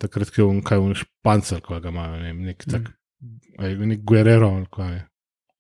Takrat, 0.05 0.29
ko 0.29 0.41
je 0.41 0.47
on, 0.47 0.61
kaj 0.63 0.79
on 0.79 0.95
špancer, 0.95 1.61
ko 1.61 1.81
ga 1.81 1.89
imajo, 1.89 2.17
ne 2.17 2.29
vem, 2.29 2.43
nek 2.45 2.65
tak, 2.67 2.91
a 3.59 3.67
je 3.67 3.87
nek 3.87 4.05
Guerrero 4.05 4.51
ali 4.51 4.67
kaj 4.69 4.93
je. 4.93 5.03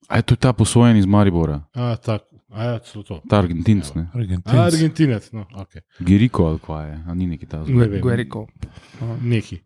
A 0.08 0.16
je 0.16 0.22
to 0.24 0.36
ta 0.36 0.52
posojen 0.52 0.96
iz 0.96 1.06
Maribora, 1.06 1.62
A, 1.72 1.94
tak, 1.96 2.26
a 2.50 2.64
ja, 2.64 2.78
celo 2.80 3.02
to. 3.02 3.22
ta 3.24 3.38
Argentinc, 3.38 3.94
ne? 3.94 4.02
A, 4.04 4.18
Argentinci. 4.18 4.58
Argentinec, 4.58 5.30
no, 5.32 5.46
ok. 5.54 5.80
Geriko 6.00 6.44
ali 6.46 6.60
kaj 6.60 6.90
je, 6.90 6.98
a 7.06 7.14
ni 7.14 7.26
neki 7.26 7.46
ta 7.46 7.58
Ne 7.58 7.64
zgolj. 7.64 7.88
vem. 7.88 8.00
Guerrico. 8.00 8.46
Neki. 9.22 9.62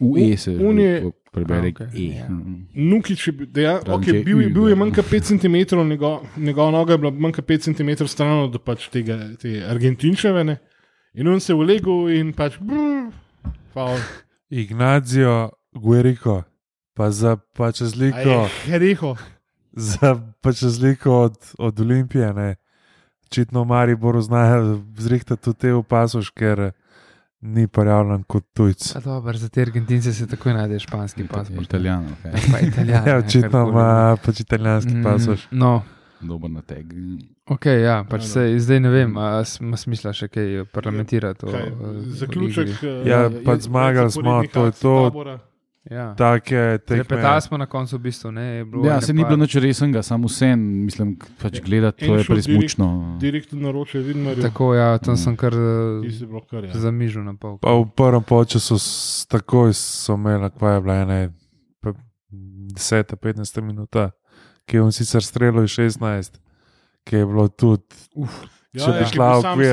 UE 0.00 0.36
se 0.36 0.52
je- 0.52 1.10
prebere 1.32 1.72
A, 1.80 1.84
E. 1.94 2.06
ja. 2.14 2.28
Mm. 2.28 2.68
Nukič 2.74 3.26
je 3.26 3.32
bil, 3.32 3.46
deja, 3.46 3.72
Razen 3.74 3.92
okay, 3.92 4.04
če 4.04 4.16
je 4.16 4.24
bil, 4.24 4.40
je- 4.40 4.48
bil 4.48 4.68
je 4.68 4.76
manj 4.76 4.92
kot 4.92 5.04
5 5.04 5.24
cm, 5.24 5.56
njegov, 5.84 6.24
njegova 6.36 6.70
noga 6.70 6.92
je 6.92 6.98
bila 6.98 7.10
manj 7.12 7.32
kot 7.32 7.44
5 7.44 7.60
cm 7.62 8.06
stran 8.06 8.38
od 8.38 8.58
pač 8.62 8.88
tega, 8.88 9.36
te 9.36 9.60
Argentinčeve. 9.64 10.44
Ne? 10.44 10.56
In 11.14 11.28
on 11.28 11.40
se 11.40 11.52
je 11.52 11.56
ulegel 11.56 12.08
in 12.10 12.32
pač. 12.32 12.56
Brr, 12.60 13.12
faul. 13.74 13.98
Ignacio 14.50 15.50
Guerico, 15.72 16.42
pa 16.94 17.10
za 17.10 17.36
pač 17.36 17.80
razliko, 17.80 18.48
rekel, 18.68 19.16
za 19.72 20.16
pač 20.40 20.62
razliko 20.62 21.20
od, 21.22 21.36
od 21.58 21.80
Olimpije, 21.80 22.32
ne. 22.34 22.54
Očitno 23.26 23.64
Maribor 23.64 24.20
znajo 24.22 24.82
zrihtati 24.98 25.42
tudi 25.42 25.58
te 25.58 25.72
opasoš, 25.74 26.30
ker 26.30 26.70
ni 27.40 27.66
prijavljen 27.66 28.22
kot 28.22 28.44
tujc. 28.54 28.92
Pa 28.92 29.00
dobro, 29.00 29.38
za 29.38 29.48
te 29.48 29.62
Argentince 29.62 30.12
se 30.12 30.26
takoj 30.26 30.54
najde 30.54 30.78
španski 30.78 31.26
pasport. 31.26 31.66
Italijan, 31.66 32.06
okay. 32.06 32.52
Pa 32.52 32.60
italijan. 32.60 33.08
Ja, 33.08 33.16
očitno 33.16 33.68
ima 33.68 34.16
pač 34.24 34.40
italijanski 34.40 34.94
Mm, 34.94 35.04
pasoš. 35.04 35.48
No, 35.50 35.82
dober 36.20 36.50
na 36.50 36.62
teg. 36.62 36.86
ok, 37.46 37.64
ja, 37.66 38.04
pač 38.04 38.22
Ja, 38.22 38.28
se, 38.28 38.58
zdaj 38.58 38.80
ne 38.80 38.88
vem, 38.88 39.16
a 39.16 39.44
s- 39.44 39.60
ima 39.60 39.76
smisla 39.76 40.12
še 40.12 40.28
kaj 40.28 40.64
parlamentirati. 40.66 41.46
kaj, 41.46 41.62
eh, 41.62 41.72
o 41.72 41.92
zaključek. 42.14 42.68
eh, 42.82 43.02
Ja, 43.04 43.20
je- 43.22 43.42
pač 43.42 43.56
je- 43.56 43.62
zmagali 43.62 44.10
smo, 44.10 44.42
to 44.44 44.64
je 44.64 44.72
to. 44.72 44.94
Tabora. 45.04 45.38
Ja. 45.86 46.14
Take. 46.14 46.78
Repetali 46.88 47.40
smo 47.40 47.56
na 47.56 47.66
koncu, 47.66 47.94
v 47.94 48.00
bistvu. 48.00 48.32
Ne, 48.32 48.42
je 48.42 48.64
bilo 48.64 48.84
Ja, 48.84 49.00
se 49.00 49.12
ni 49.12 49.22
bilo 49.22 49.36
nič 49.36 49.54
resnega, 49.54 50.02
samo 50.02 50.26
vse, 50.26 50.56
mislim, 50.56 51.16
pač 51.38 51.54
Ja. 51.54 51.62
gledati, 51.62 52.06
to 52.06 52.16
je 52.16 52.24
šel 52.24 52.34
presmučno. 52.34 53.18
Direktno 53.20 53.60
naroče, 53.60 53.98
vidim, 54.00 54.24
da 54.26 54.42
Tako, 54.42 54.74
ja, 54.74 54.98
tam 54.98 55.14
Mm. 55.14 55.16
sem 55.16 55.36
kar 55.36 55.52
bilo 56.20 56.40
kar. 56.40 56.64
Ja. 56.64 56.72
zamižil 56.74 57.22
na 57.22 57.34
pol. 57.34 57.58
Pa 57.58 57.70
v 57.70 57.86
prvem 57.86 58.22
času 58.44 58.74
takoj 59.28 59.70
so 59.70 60.14
imeli, 60.14 60.50
kva 60.50 60.70
je 60.70 60.80
bila 60.80 60.94
ena 60.96 61.30
10-15 62.74 63.60
minuta, 63.60 64.10
ki 64.66 64.76
je 64.76 64.82
on 64.82 64.92
sicer 64.92 65.22
streljal 65.22 65.64
iz 65.64 65.70
16, 65.70 66.38
ki 67.06 67.16
je 67.16 67.26
bilo 67.26 67.48
tudi. 67.48 67.96
če 68.76 68.92
bi 68.92 69.00
ja, 69.00 69.06
šla 69.08 69.26
v 69.32 69.38
okvir, 69.38 69.70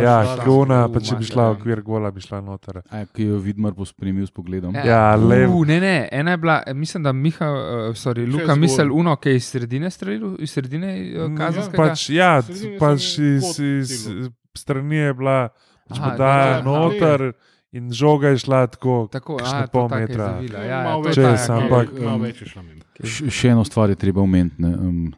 Ja, 0.00 0.14
sam- 0.24 0.92
pa 0.92 1.00
če 1.00 1.16
bi 1.16 1.24
šla 1.24 1.42
v 1.42 1.50
ja. 1.50 1.56
okvir 1.58 1.82
gola, 1.82 2.10
bi 2.10 2.20
šla 2.20 2.40
noter. 2.40 2.78
A, 2.88 3.02
ki 3.04 3.26
jo 3.26 3.38
Vidmar 3.38 3.74
pospremil 3.76 4.24
s 4.24 4.32
pogledom. 4.32 4.72
Ja, 4.74 5.12
lev. 5.16 5.52
Uh, 5.52 5.66
ne, 5.66 5.76
ne, 5.80 6.08
ena 6.12 6.30
je 6.30 6.36
bila, 6.38 6.62
eh, 6.66 6.74
mislim, 6.74 7.02
da 7.02 7.12
Miha, 7.12 7.44
uh, 7.44 7.92
sorry, 7.92 8.24
Luka 8.24 8.54
misel 8.56 8.88
uno, 8.92 9.16
ki 9.16 9.28
je 9.28 9.36
iz 9.36 9.50
sredine 9.52 9.90
streljal, 9.90 10.36
iz 10.38 10.50
sredine 10.50 10.94
uh, 10.96 11.36
kazenskega. 11.36 11.76
Pač, 11.76 12.08
ja, 12.10 12.30
Sredine 12.42 12.78
pač 12.78 13.18
iz, 13.18 13.44
iz 13.60 14.06
cilj. 14.06 14.30
strani 14.56 14.96
je 14.96 15.14
bila 15.14 15.48
pač 15.88 15.98
Aha, 15.98 16.10
podaja 16.10 16.48
ja, 16.48 16.62
noter 16.62 17.32
in 17.72 17.92
žoga 17.92 18.28
je 18.28 18.38
šla 18.38 18.66
tako, 18.66 19.08
Tako, 19.08 19.38
a, 19.38 19.66
pol 19.66 19.88
taka 19.88 19.96
je 19.96 20.06
metra. 20.06 20.26
zavila, 20.26 20.58
Ja, 20.58 20.64
ja, 20.66 20.82
Malo 20.84 21.02
to 21.02 21.08
je 21.08 21.10
več, 21.10 21.14
Če 21.16 21.22
ta, 21.22 21.36
sem, 21.36 21.56
ki- 21.56 21.64
ampak- 21.64 21.92
malo 21.94 22.14
um, 22.14 22.22
več 22.22 22.40
je 22.40 22.46
šla 22.46 22.62
mimo. 22.62 22.82
Še 23.30 23.48
eno 23.48 23.64
stvar 23.64 23.88
je 23.88 23.96
treba 23.96 24.20
omeniti. 24.20 24.56
ne, 24.58 24.68
Um, 24.70 25.14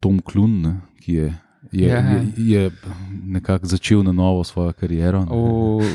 Tom 0.00 0.20
Klun, 0.20 0.62
ne, 0.62 0.72
ki 0.98 1.12
je, 1.14 1.28
je, 1.72 1.88
Ja. 1.88 1.98
je, 2.00 2.20
je 2.38 2.70
nekako 3.24 3.66
začel 3.66 4.02
na 4.02 4.12
novo 4.12 4.44
svojo 4.44 4.72
kariero. 4.72 5.24
O, 5.30 5.40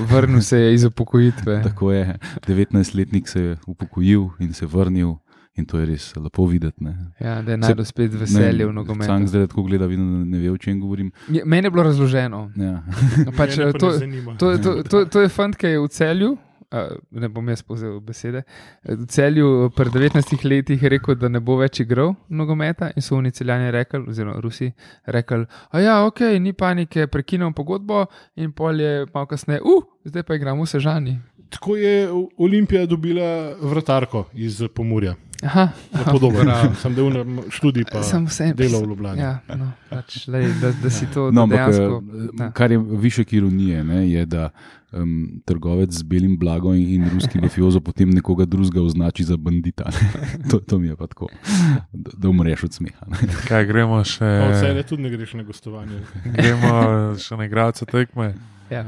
vrnil 0.05 0.41
se 0.41 0.57
je 0.57 0.73
iz 0.73 0.83
upokojitve. 0.83 1.61
Tako 1.63 1.91
je, 1.91 2.17
19-letnik 2.47 3.27
se 3.27 3.41
je 3.41 3.57
upokojil 3.67 4.29
in 4.39 4.53
se 4.53 4.65
vrnil, 4.65 5.15
in 5.59 5.65
to 5.65 5.77
je 5.77 5.85
res 5.85 6.15
lepo 6.15 6.45
videti. 6.45 6.79
ne. 6.79 6.95
Ja, 7.19 7.41
da 7.41 7.51
je 7.51 7.57
najdel 7.59 7.85
spet 7.85 8.13
veselje 8.15 8.65
v 8.65 8.73
nogometu. 8.73 9.05
Sam 9.05 9.27
zdaj 9.27 9.47
tako 9.47 9.63
gleda, 9.63 9.85
vidim, 9.85 10.09
da 10.21 10.25
ne 10.27 10.39
ve, 10.39 10.49
o 10.49 10.57
čem 10.57 10.79
govorim. 10.79 11.11
Je- 11.29 11.45
Meni 11.45 11.67
je 11.67 11.71
bilo 11.71 11.83
razloženo. 11.83 12.51
Ja. 12.57 12.81
Pač, 13.37 13.57
Mene 13.57 13.71
pa 13.71 13.79
to, 13.79 13.91
zanima. 13.93 14.37
to, 14.37 14.57
to, 14.57 14.83
to, 14.85 15.05
to 15.07 15.21
je 15.21 15.29
fant, 15.29 15.55
ki 15.55 15.67
je 15.69 15.79
v 15.79 15.89
celju. 15.89 16.37
Uh, 16.69 16.85
ne 17.11 17.25
bom 17.27 17.47
jaz 17.47 17.63
povzel 17.63 17.95
besede. 17.99 18.43
V 18.83 19.07
celju 19.07 19.45
pred 19.71 19.89
19 19.89 20.13
leti 20.45 20.75
je 20.75 20.89
rekel, 20.89 21.15
da 21.15 21.27
ne 21.27 21.39
bo 21.39 21.55
več 21.57 21.79
igral 21.79 22.11
nogometa, 22.29 22.91
in 22.91 23.01
so 23.01 23.17
oni 23.17 23.31
celjani 23.31 23.71
rekli, 23.71 24.03
oziroma 24.05 24.37
Rusi, 24.37 24.67
rekli: 25.07 25.39
A 25.69 25.79
ja, 25.79 26.05
ok, 26.05 26.19
ni 26.37 26.53
panike, 26.53 27.07
prekinemo 27.07 27.51
pogodbo, 27.53 28.03
in 28.35 28.51
pol 28.51 28.77
je 28.77 28.91
malo 29.09 29.25
kasneje, 29.25 29.63
uh, 29.63 29.81
zdaj 30.05 30.21
pa 30.23 30.35
igramo 30.35 30.61
v 30.61 30.69
Sežani. 30.69 31.17
Tako 31.49 31.75
je 31.75 31.95
Olimpija 32.37 32.85
dobila 32.85 33.29
vratarko 33.57 34.27
iz 34.35 34.61
Pomorja. 34.69 35.15
Aha, 35.41 35.71
Podobno. 36.05 36.43
bravo. 36.43 36.75
Sem 36.75 36.91
delal 36.91 37.13
na 37.15 37.43
študij, 37.47 37.85
pa 37.85 38.03
Sem 38.03 38.25
vse 38.25 38.51
delal 38.53 38.81
v 38.81 38.89
Ljubljani. 38.89 39.19
Ja, 39.19 39.39
no, 39.49 39.71
pač, 39.89 40.27
lej, 40.27 40.51
da, 40.59 40.71
da 40.73 40.89
si 40.89 41.07
to 41.07 41.31
No, 41.31 41.43
ampak, 41.43 41.71
dejansko. 41.71 41.95
eh, 41.95 42.27
da. 42.33 42.51
kar 42.51 42.67
je 42.67 42.77
višek 42.77 43.33
ironije, 43.33 43.79
ne, 43.81 44.01
je, 44.05 44.25
da 44.25 44.49
um, 44.91 45.13
trgovec 45.41 45.91
z 45.91 46.03
belim 46.03 46.35
blagom 46.35 46.75
in 46.75 47.07
ruski 47.07 47.39
mafiozo 47.39 47.79
potem 47.79 48.09
nekoga 48.09 48.43
drugega 48.43 48.81
označi 48.81 49.23
za 49.23 49.37
bandita. 49.37 49.87
To, 50.49 50.59
to 50.59 50.75
mi 50.75 50.87
je 50.87 50.95
pa 50.95 51.07
tako, 51.07 51.27
da, 51.93 52.11
da 52.13 52.25
umreš 52.27 52.63
od 52.63 52.73
smeha. 52.73 53.05
ne. 53.07 53.17
Kaj 53.47 53.63
gremo 53.65 54.03
še? 54.03 54.25
No, 54.25 54.51
Vse 54.51 54.73
ne 54.73 54.83
tudi 54.83 55.03
ne 55.03 55.09
greš 55.09 55.33
na 55.33 55.43
gostovanje. 55.43 56.03
Gremo 56.25 56.73
še 57.15 57.37
na 57.37 57.45
igralce 57.45 57.85
tekme. 57.85 58.33
Ja, 58.69 58.83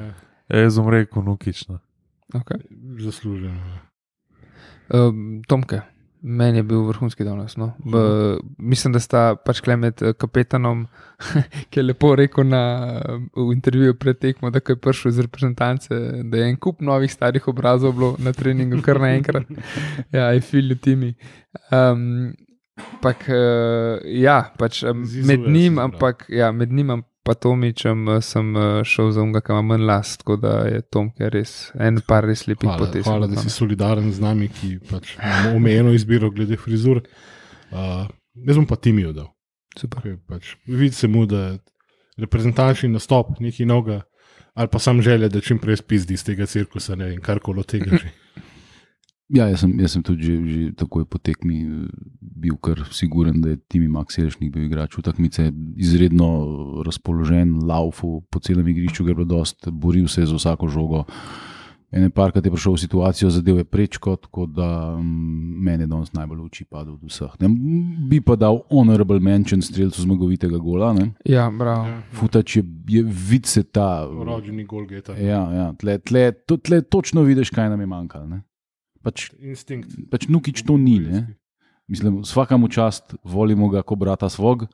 Jaz 0.49 0.75
bom 0.75 0.89
rekel, 0.89 1.23
nukično. 1.23 1.79
okay. 2.33 2.59
Zasluženo. 2.99 3.55
um, 4.89 5.41
Tomke. 5.47 5.79
Meni 6.21 6.59
je 6.59 6.63
bil 6.63 6.83
vrhunski 6.85 7.25
danes. 7.25 7.55
No. 7.57 7.71
B, 7.85 7.97
mislim, 8.57 8.93
da 8.93 8.99
sta 9.01 9.21
pač 9.35 9.61
kle 9.65 9.75
med 9.81 10.03
eh, 10.05 10.13
kapetanom, 10.13 10.83
ki 11.73 11.79
je 11.79 11.85
lepo 11.85 12.11
rekel 12.15 12.45
na, 12.45 12.61
v 13.33 13.47
intervjuju 13.55 13.97
pred 13.97 14.19
tekmo, 14.21 14.51
da 14.53 14.61
je 14.61 14.77
prišel 14.77 15.09
iz 15.09 15.19
reprezentance, 15.25 15.97
da 16.23 16.43
je 16.43 16.51
en 16.51 16.59
kup 16.61 16.81
novih 16.85 17.11
starih 17.11 17.47
obrazov 17.49 17.97
bilo 17.97 18.13
na 18.19 18.33
treningu, 18.37 18.83
kar 18.85 19.01
naenkrat. 19.01 19.49
Ja, 20.15 20.29
je 20.35 20.41
filil 20.45 20.77
timi. 20.77 21.13
Um, 21.71 22.33
Ampak, 22.81 23.25
uh, 23.29 23.99
ja, 24.05 24.37
pač, 24.57 24.83
Zizuje 25.05 25.27
med 25.27 25.49
njim, 25.51 25.79
ampak, 25.79 26.25
ja, 26.29 26.51
med 26.55 26.71
njim 26.71 26.89
in 27.27 27.33
Tomičem 27.33 28.09
eh, 28.09 28.21
sem 28.21 28.55
eh, 28.57 28.83
šel 28.83 29.11
za 29.11 29.21
unga, 29.21 29.41
ki 29.41 29.51
ima 29.51 29.61
manj 29.61 29.85
last, 29.85 30.19
tako 30.19 30.35
da 30.41 30.53
je 30.67 30.81
Tomke 30.81 31.29
res 31.29 31.71
en 31.79 32.01
par 32.07 32.25
res 32.25 32.47
lepih 32.47 32.69
Hvala, 32.69 32.85
potez. 32.85 33.05
hvala, 33.05 33.27
da 33.27 33.41
si 33.41 33.49
solidaren 33.49 34.11
z 34.11 34.21
nami, 34.21 34.49
ki 34.49 34.79
pač 34.89 35.15
imamo 35.17 35.55
omejeno 35.55 35.93
izbiro 35.93 36.31
glede 36.31 36.57
frizur. 36.57 37.03
Uh, 37.71 38.07
jaz 38.47 38.57
bom 38.57 38.65
pa 38.65 38.75
Timijo 38.75 39.13
dal. 39.13 39.29
Super. 39.77 40.01
Ker 40.03 40.17
Pač, 40.27 40.55
vidi 40.67 40.95
se 40.95 41.07
mu, 41.07 41.25
da 41.25 41.57
reprezentančni 42.19 42.89
nastop, 42.91 43.37
nekaj 43.39 43.65
novega, 43.65 44.01
ali 44.53 44.67
pa 44.67 44.79
sam 44.79 45.01
želja, 45.01 45.29
da 45.31 45.41
čim 45.41 45.61
prej 45.61 45.79
spizdi 45.79 46.17
iz 46.17 46.25
tega 46.27 46.45
cirkusa 46.45 46.97
ne, 46.99 47.13
in 47.13 47.21
karkoli 47.23 47.63
od 47.63 47.69
tega 47.71 47.97
že. 48.01 48.11
Ja, 49.31 49.47
jaz 49.47 49.61
sem, 49.63 49.77
jaz 49.79 49.93
sem 49.95 50.03
tudi 50.03 50.27
že, 50.27 50.35
že 50.43 50.71
takoj 50.75 51.05
po 51.07 51.15
tekmi 51.15 51.61
eh, 51.63 51.91
bil 52.19 52.57
kar 52.59 52.83
siguren, 52.91 53.39
da 53.39 53.53
je 53.53 53.61
Timi 53.71 53.87
Max 53.87 54.19
Jelšnik 54.19 54.51
bil 54.51 54.67
igrač 54.67 54.97
v 54.97 55.05
takmice, 55.05 55.51
izredno 55.79 56.81
razpoložen, 56.83 57.61
laufu 57.63 58.19
po 58.27 58.41
celem 58.43 58.67
igrišču, 58.73 59.05
ker 59.05 59.15
je 59.15 59.19
bilo 59.21 59.29
dost, 59.39 59.69
boril 59.71 60.11
se 60.11 60.25
je 60.25 60.31
za 60.33 60.35
vsako 60.35 60.67
žogo. 60.67 61.05
Ene 61.91 62.07
parkrat 62.07 62.45
je 62.45 62.51
prišel 62.51 62.75
v 62.75 62.79
situacijo, 62.79 63.29
zadev 63.29 63.57
je 63.59 63.65
prečko, 63.67 64.15
tako 64.15 64.45
da 64.47 64.95
mm, 64.95 65.63
meni 65.63 65.83
je 65.83 65.87
danes 65.91 66.13
najbolj 66.15 66.39
v 66.39 66.45
oči 66.47 66.63
padel 66.63 66.93
od 66.95 67.03
vseh. 67.03 67.33
Ne. 67.43 67.49
Bi 68.07 68.21
pa 68.23 68.37
dal 68.39 68.61
honorable 68.71 69.19
mention 69.19 69.59
streljcu 69.59 70.05
zmagovitega 70.07 70.59
gola. 70.59 70.93
Ne. 70.95 71.09
Ja, 71.27 71.49
bravo. 71.51 71.87
Ja, 71.87 71.97
Futač 72.15 72.55
je, 72.55 72.63
je 72.87 73.03
vid 73.03 73.45
se 73.45 73.63
ta. 73.63 74.07
Rođeni 74.07 74.63
gol 74.63 74.87
geta. 74.87 75.19
Ja, 75.19 75.43
ja, 75.51 75.67
tle, 75.75 75.99
tle, 75.99 76.31
to, 76.31 76.57
tle 76.57 76.81
točno 76.81 77.27
vidiš, 77.27 77.51
kaj 77.51 77.69
nam 77.75 77.83
je 77.83 77.91
manjkalo. 77.91 78.39
Pač 79.03 79.31
Instinkt. 79.39 79.89
pač 80.11 80.27
nukič 80.27 80.61
to 80.63 80.77
ni. 80.77 80.99
Ne? 80.99 81.27
Mislim, 81.87 82.21
vsakemu 82.21 82.67
čast 82.69 83.15
volimo 83.23 83.69
ga 83.69 83.81
kot 83.81 83.99
brata 83.99 84.29
svog, 84.29 84.67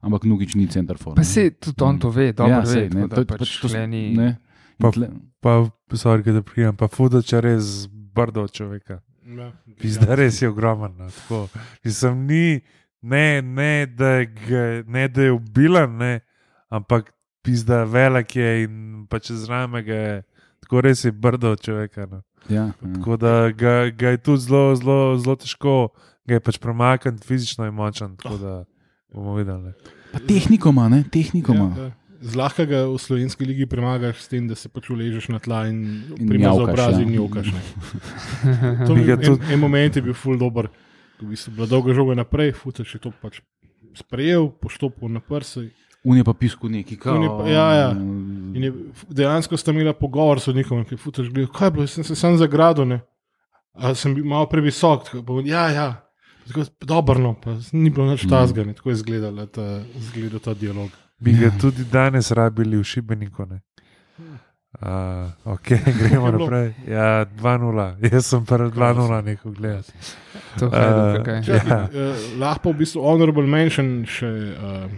ampak 0.00 0.24
nukič 0.24 0.54
ni 0.54 0.66
center 0.66 0.98
for. 0.98 1.14
Pa 1.14 1.24
se 1.24 1.50
tudi 1.50 1.82
on 1.82 1.98
to 1.98 2.10
ve, 2.10 2.32
dobro 2.32 2.52
ja, 2.52 2.60
ve. 2.60 2.66
sej, 2.66 2.88
tako 2.90 2.98
ne, 2.98 3.06
da 3.08 3.16
to, 3.16 3.24
pač 3.24 3.38
pač 3.38 3.52
to, 3.62 3.86
ni- 3.86 4.16
ne. 4.16 4.36
Pa- 4.78 4.90
Tle, 4.90 5.08
Pa, 5.40 5.70
sorry, 5.94 6.22
da 6.24 6.42
prijem, 6.42 6.74
pa 6.74 6.88
Fudoč 6.88 7.32
je 7.32 7.40
res 7.40 7.66
brdo 7.86 8.42
človeka. 8.48 8.98
Ja, 9.22 9.52
Pizda, 9.78 10.14
res 10.14 10.42
je 10.42 10.48
ogromen. 10.48 10.94
No, 10.98 11.06
tako. 11.08 11.46
Mislim, 11.84 12.26
ni, 12.26 12.60
ne, 13.02 13.38
ne, 13.42 13.86
da, 13.86 14.24
ga, 14.26 14.82
ne, 14.82 15.06
da 15.08 15.22
je 15.22 15.32
ubila, 15.32 15.86
ne, 15.86 16.20
ampak 16.68 17.12
pizda 17.42 17.84
velik 17.84 18.34
je 18.36 18.64
in 18.64 18.74
pa 19.06 19.18
čez 19.18 19.46
rame 19.46 19.82
ga 19.82 19.94
je. 19.94 20.22
Tako 20.66 20.80
res 20.80 21.04
je 21.04 21.12
brdo 21.12 21.54
človeka. 21.54 22.06
No. 22.10 22.22
Ja, 22.48 22.64
ja. 22.64 22.92
Tako 22.94 23.16
da 23.16 23.50
ga, 23.50 23.90
ga 23.90 24.08
je 24.08 24.18
tudi 24.18 24.40
zelo, 24.40 24.74
zelo, 24.74 24.98
zelo 25.16 25.36
težko, 25.36 25.74
ga 26.24 26.34
je 26.34 26.40
pač 26.40 26.58
premakniti, 26.58 27.22
fizično 27.22 27.64
je 27.64 27.70
močen. 27.72 28.16
Tako 28.16 28.36
da 28.36 28.52
bomo 29.08 29.34
videli. 29.34 29.72
Pa 30.08 30.18
tehnikoma, 30.20 30.88
ne, 30.88 31.04
tehnikoma. 31.04 31.72
Ja, 31.76 31.90
Zlahka 32.20 32.64
ga 32.64 32.82
v 32.84 32.98
slovenski 32.98 33.44
ligi 33.44 33.62
premagaš 33.64 34.20
s 34.20 34.28
tem, 34.28 34.48
da 34.48 34.54
se 34.54 34.66
pač 34.66 34.88
uležeš 34.90 35.28
na 35.28 35.38
tla 35.38 35.68
in, 35.68 36.02
In 36.18 36.26
primaš 36.26 36.56
za 36.56 36.62
obraz 36.64 36.94
ja. 36.94 37.02
in 37.02 37.14
jokaš. 37.14 37.46
ne. 37.48 37.62
To 38.86 38.90
Bi 38.90 39.00
mi, 39.00 39.06
ga 39.06 39.12
en, 39.12 39.22
tudi- 39.22 39.52
en 39.52 39.60
moment 39.60 39.92
je 39.92 40.02
bil 40.02 40.14
ful 40.14 40.34
dober, 40.34 40.66
ko 41.14 41.26
bi 41.26 41.36
se 41.36 41.50
bila 41.50 41.66
dolga 41.66 41.94
žoga 41.94 42.16
naprej, 42.16 42.52
futaš 42.54 42.94
je 42.94 43.00
to 43.00 43.12
pač 43.22 43.38
sprejel, 43.94 44.50
poštopil 44.52 45.08
na 45.08 45.20
prsi. 45.20 45.68
Unije 46.04 46.24
pa 46.24 46.32
pisku 46.32 46.68
neki, 46.68 46.96
kaj. 46.96 47.18
Je 47.46 47.52
ja, 47.52 47.68
ja. 47.74 47.90
In 48.54 48.64
je, 48.64 48.72
dejansko 49.10 49.56
sta 49.56 49.72
imela 49.74 49.92
pogovor 49.92 50.40
s 50.40 50.46
sodnikom, 50.48 50.84
ki 50.86 50.94
je 50.94 50.98
futaš 50.98 51.28
gledal, 51.28 51.52
kaj 51.52 51.66
je 51.66 51.70
bilo, 51.70 51.86
sem 51.86 52.04
se 52.04 52.16
sam 52.16 52.36
zagradil. 52.38 52.86
Ne? 52.88 53.00
a 53.78 53.94
sem 53.94 54.14
bil 54.14 54.26
malo 54.26 54.46
previsok. 54.46 55.04
Tako, 55.04 55.22
pa, 55.22 55.32
ja, 55.46 55.68
ja. 55.70 55.88
Tako, 56.48 56.64
dobro, 56.80 57.18
no, 57.18 57.34
pa 57.44 57.56
ni 57.72 57.90
bilo 57.90 58.08
nič 58.10 58.24
tasga, 58.28 58.64
ne, 58.64 58.72
tako 58.74 58.90
je 58.90 58.98
izgledal 59.00 59.46
ta, 59.46 59.82
izgledal 59.96 60.40
ta 60.40 60.54
dialog. 60.54 60.90
Bi 61.20 61.34
ga 61.36 61.50
tudi 61.60 61.84
danes 61.84 62.30
rabili 62.30 62.78
v 62.78 62.84
šibeniku. 62.84 63.46
ne. 63.46 63.60
Uh, 64.78 65.30
ok, 65.44 65.68
gremo 66.00 66.30
naprej. 66.36 66.72
Ja, 66.86 67.26
2-0, 67.26 68.12
jaz 68.12 68.26
sem 68.26 68.44
prvi 68.46 68.70
2-0 68.70 69.24
neko 69.24 69.50
gledati. 69.50 69.92
To 70.58 70.64
je 70.64 70.70
Eh, 70.72 71.22
kaj. 71.24 71.42
Ja. 71.46 71.60
Ja. 71.68 71.82
Uh, 71.84 72.16
lahko 72.40 72.72
v 72.72 72.84
bistvu 72.84 73.02
honorable 73.02 73.46
mention 73.46 74.06
še 74.06 74.28
uh, 74.28 74.88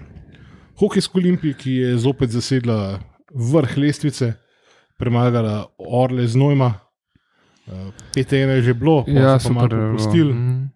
hokejsko 0.81 1.19
Olimpijo, 1.19 1.55
ki 1.59 1.75
je 1.83 1.97
zopet 1.99 2.31
zasedla 2.33 3.01
vrh 3.31 3.77
lestvice, 3.77 4.33
premagala 4.99 5.67
Orle 5.79 6.27
z 6.27 6.37
Nojma. 6.37 6.75
Uh, 7.71 7.93
pet 8.15 8.33
ena 8.33 8.59
je 8.59 8.63
že 8.71 8.75
bilo, 8.75 9.05
Ja, 9.07 9.39
so 9.39 9.53
pa 9.53 9.55
malo 9.55 9.69
popustili. 9.69 10.35
Mhm. 10.35 10.67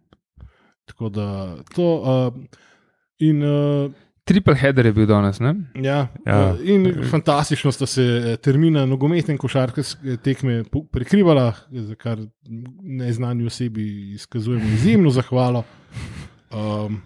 Tako 0.84 1.08
da 1.08 1.56
to. 1.74 1.88
Uh, 2.00 2.44
in 3.18 3.42
uh, 3.42 3.90
Triple 4.24 4.54
header 4.56 4.86
je 4.86 4.92
bil 4.92 5.06
danes, 5.06 5.40
ne? 5.40 5.54
Ja, 5.74 6.08
Ja. 6.26 6.56
In 6.64 6.86
fantastično 7.10 7.72
sta 7.72 7.86
se 7.86 8.02
eh, 8.02 8.36
termina 8.36 8.86
nogometne 8.86 9.34
in 9.34 9.38
košarkarske 9.38 10.16
tekme 10.24 10.62
prekrivala, 10.92 11.52
za 11.70 11.94
kar 11.94 12.18
neznani 12.80 13.44
osebi 13.46 14.14
izkazujemo 14.14 14.64
izjemno 14.64 15.10
zahvalo. 15.10 15.64
Um, 16.54 17.02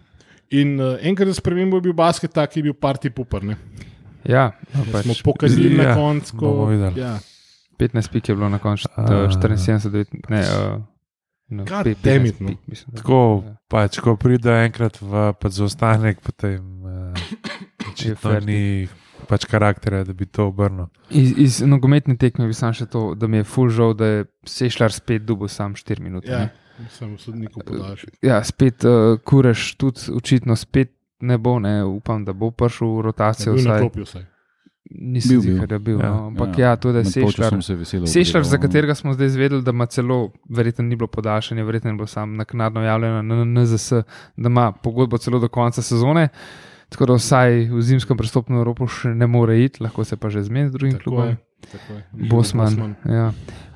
in 0.50 0.76
uh, 0.76 0.96
enkrat 1.00 1.28
za 1.28 1.34
spremembo 1.34 1.76
je 1.76 1.82
bil 1.82 1.92
basket 1.94 2.32
tak, 2.32 2.50
ki 2.50 2.58
je 2.58 2.64
bil 2.64 2.74
parti 2.74 3.10
puprne. 3.10 3.56
Ja, 4.24 4.52
no, 4.74 4.84
Pač, 4.92 5.04
smo 5.04 5.14
pokazali 5.24 5.70
ja, 5.70 5.82
na 5.82 5.94
koncu. 5.94 6.36
ko-. 6.36 6.68
Ja. 6.94 7.18
15 7.76 8.10
pik 8.10 8.28
je 8.28 8.34
bilo 8.34 8.48
na 8.48 8.58
koncu, 8.58 8.88
A. 8.92 9.06
74, 9.30 9.88
devet- 9.88 10.28
ne. 10.28 10.40
Uh, 10.40 10.82
no, 11.48 11.64
God 11.64 11.84
pe- 11.84 11.94
damn 11.96 12.24
15 12.24 12.26
it, 12.26 12.40
no. 12.40 12.54
mislim, 12.66 12.86
da. 12.90 12.96
Tako, 12.98 13.18
Ja. 13.40 13.54
pač, 13.68 13.98
ko 13.98 14.16
pride 14.16 14.50
enkrat 14.64 14.98
v 15.00 15.32
pač 15.32 15.52
zaostanek, 15.54 16.20
potem 16.20 16.60
uh, 16.82 17.14
Je 17.98 18.12
očitno 18.12 18.40
ni 18.40 18.88
pač 19.26 19.44
karakterja, 19.44 20.04
da 20.04 20.12
bi 20.12 20.26
to 20.26 20.46
obrnil. 20.46 20.86
Iz, 21.10 21.32
iz 21.36 21.54
nogometne 21.62 22.16
tekme 22.16 22.46
bi 22.46 22.54
sam 22.54 22.72
še 22.72 22.86
to, 22.86 23.14
da 23.14 23.26
mi 23.26 23.36
je 23.36 23.44
full 23.44 23.68
žal, 23.68 23.94
da 23.94 24.04
je 24.06 24.24
Sešljar 24.44 24.90
spet 24.90 25.22
dubo 25.22 25.48
sam 25.48 25.74
4 25.74 26.00
minute. 26.00 26.26
Ja, 26.26 26.38
ne. 26.38 26.50
Sem 26.90 27.18
sodnikov 27.18 27.62
podaljšal. 27.66 28.10
ja 28.22 28.44
spet 28.44 28.84
uh, 28.84 29.18
kureš, 29.24 29.74
tudi 29.74 30.00
očitno 30.14 30.56
spet 30.56 30.94
ne 31.20 31.38
bo, 31.38 31.58
ne, 31.58 31.84
upam, 31.84 32.24
da 32.24 32.32
bo 32.32 32.50
prišel 32.50 32.88
v 32.88 33.00
rotacijo. 33.02 33.54
Bil 33.54 33.64
na 33.64 33.78
Vsaj, 34.04 34.24
nisem 34.90 35.40
Bil, 35.40 35.66
da 35.66 35.74
je 35.74 35.78
bil. 35.78 35.98
Ja, 36.00 36.10
No, 36.10 36.26
ampak 36.26 36.58
ja, 36.58 36.68
ja, 36.68 36.76
to 36.76 36.92
da 36.92 36.98
je 36.98 37.04
Sešljar. 37.04 37.62
se. 37.62 38.06
Sešljar, 38.06 38.44
za 38.44 38.58
katerega 38.58 38.94
smo 38.94 39.12
zdaj 39.12 39.26
izvedeli, 39.26 39.62
da 39.62 39.70
ima 39.70 39.86
celo, 39.86 40.30
verjetno 40.48 40.84
ni 40.84 40.96
bilo 40.96 41.06
podaljšanje, 41.06 41.64
verjetno 41.64 41.90
je 41.90 41.94
bilo 41.94 42.06
samo 42.06 42.36
naknadno 42.36 42.82
javljeno 42.82 43.22
na 43.22 43.44
NZS, 43.44 43.92
da 44.36 44.46
ima 44.48 44.72
pogodbo 44.72 45.18
celo 45.18 45.38
do 45.38 45.48
konca 45.48 45.82
sezone. 45.82 46.28
Tako 46.88 47.06
da 47.06 47.12
vsaj 47.12 47.68
v 47.68 47.82
zimskem 47.82 48.16
prestopnem 48.16 48.58
Evropo 48.58 48.86
še 48.86 49.08
ne 49.08 49.26
more 49.26 49.58
iti, 49.64 49.82
lahko 49.82 50.04
se 50.04 50.16
pa 50.16 50.30
že 50.30 50.42
zmeni 50.42 50.68
z 50.68 50.72
drugim 50.72 50.98
klubom. 50.98 51.36
Je. 51.72 52.28
Bosman. 52.30 52.94
Ja. 53.04 53.32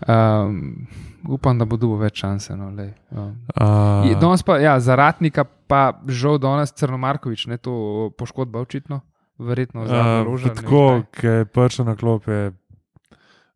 Um, 0.09 0.87
upam, 1.29 1.59
da 1.59 1.65
bo 1.65 1.77
dobil 1.77 1.99
več 2.03 2.23
šanse. 2.23 2.57
No, 2.57 2.71
lej, 2.71 2.93
um. 3.11 3.35
Uh, 3.55 4.09
Danes 4.21 4.43
pa, 4.43 4.59
ja, 4.63 4.79
za 4.81 4.97
ratnika 4.99 5.45
pa 5.45 5.93
žal 6.09 6.39
danes 6.39 6.73
Crnomarkovič, 6.73 7.47
ne 7.47 7.57
to 7.59 8.11
poškodba 8.19 8.61
očitno, 8.61 9.01
verjetno 9.39 9.87
za 9.87 10.03
Uh, 10.03 10.27
loža. 10.29 10.55
tako, 10.55 11.03
ki 11.11 11.27
je 11.27 11.45
prišel 11.45 11.89
na 11.89 11.97
klop, 11.97 12.29
je 12.29 12.53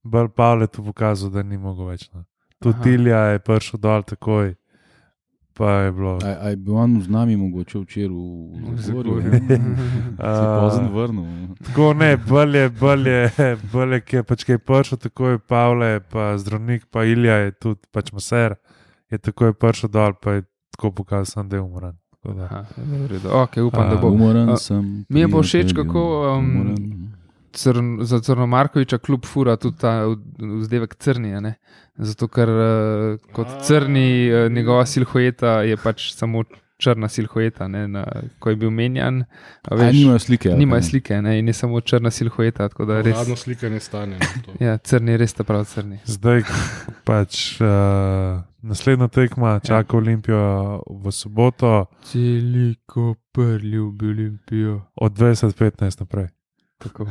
bolj 0.02 0.28
Pavle 0.28 0.66
tu 0.66 0.84
pokazal, 0.84 1.30
da 1.30 1.42
ni 1.42 1.58
mogel 1.58 1.86
več. 1.92 2.08
No. 2.14 2.24
Tudi. 2.62 2.82
Tilja 2.82 3.18
je 3.36 3.38
prišel 3.38 3.80
dol 3.80 4.02
takoj, 4.02 4.54
pa 5.56 5.70
je 5.70 5.92
bilo. 5.92 6.18
A, 6.24 6.36
a 6.40 6.48
je 6.48 6.56
bil 6.56 6.76
on 6.76 7.02
z 7.02 7.08
nami 7.08 7.36
mogoče 7.36 7.78
včeraj 7.78 8.08
v 8.08 8.76
Zagorju? 8.76 9.20
Zagorju. 9.20 9.32
ja? 9.32 9.58
Se 10.36 10.46
pozno 10.60 10.90
vrnil. 10.92 11.24
tako 11.66 11.94
ne, 11.94 12.16
bolje, 12.16 12.68
bolje, 12.68 13.30
bolje, 13.72 14.00
ki 14.00 14.16
je 14.16 14.22
pač 14.22 14.44
kaj 14.44 14.58
prišel, 14.58 14.98
tako 14.98 15.28
je 15.28 15.38
Pavle, 15.38 16.00
pa 16.00 16.36
zdravnik, 16.38 16.86
pa 16.90 17.04
Ilja 17.04 17.34
je 17.34 17.50
tudi 17.50 17.80
pač 17.92 18.12
maser, 18.12 18.54
je 19.10 19.18
tako 19.18 19.46
je 19.46 19.52
prišel 19.52 19.90
dol, 19.90 20.12
pa 20.22 20.38
je 20.38 20.42
tako 20.76 20.92
pokazal, 20.92 21.24
sem, 21.24 21.48
da 21.48 21.56
je 21.56 21.62
umoran. 21.62 21.96
Tako 22.10 22.34
da, 22.34 22.44
Aha, 22.44 22.64
v 22.76 23.06
redu. 23.06 23.28
Okay, 23.28 23.62
upam, 23.64 23.90
da 23.90 23.96
bo. 23.96 24.56
Sem. 24.56 25.04
mi 25.08 25.20
je 25.20 25.28
pa 25.28 25.42
všeč, 25.42 25.72
kako, 25.72 26.02
um, 26.36 26.50
umoren. 26.50 27.15
Crn, 27.56 27.98
za 28.02 28.20
Crnomarkoviča 28.20 28.98
kljub 28.98 29.24
fura 29.24 29.56
tudi 29.56 29.78
ta 29.78 30.04
vzdevek 30.38 30.94
crni. 30.96 31.34
a 31.34 31.40
ne. 31.40 31.54
Zato, 31.96 32.28
ker 32.28 32.48
uh, 32.48 32.62
kot 33.32 33.48
A. 33.48 33.60
crni 33.62 34.06
uh, 34.28 34.52
njegova 34.52 34.86
silhueta 34.86 35.62
je 35.62 35.76
pač 35.76 36.10
samo 36.12 36.42
črna 36.78 37.08
silhueta, 37.08 37.68
ne, 37.68 37.86
na, 37.88 38.02
ko 38.38 38.50
je 38.50 38.56
bil 38.56 38.70
menjan. 38.70 39.22
a 39.62 39.72
A 39.72 39.74
Veš, 39.76 39.94
nimajo 39.94 40.18
slike. 40.18 40.48
nimajo 40.50 40.82
slike 40.82 41.22
ne, 41.22 41.38
in 41.38 41.46
je 41.46 41.52
samo 41.54 41.80
črna 41.80 42.10
silhueta. 42.10 42.68
Tako 42.68 42.84
da 42.84 43.00
res. 43.00 43.16
Uradno 43.16 43.36
slikanje 43.36 43.80
stane. 43.80 44.18
no. 44.46 44.52
Ja, 44.60 44.76
crni, 44.78 45.16
res 45.16 45.32
ta 45.32 45.44
prav 45.44 45.64
crni. 45.64 45.98
zdaj 46.04 46.42
pač 47.04 47.60
uh, 47.60 47.66
naslednja 48.62 49.08
tekma 49.08 49.60
čaka 49.60 49.96
Olimpijo 49.96 50.44
v 50.86 51.10
soboto 51.10 51.86
Celiko 52.02 53.14
prljubi 53.32 54.06
Olimpijo. 54.06 54.82
od 54.96 55.12
2015 55.12 56.00
naprej. 56.00 56.28
Tako. 56.78 57.06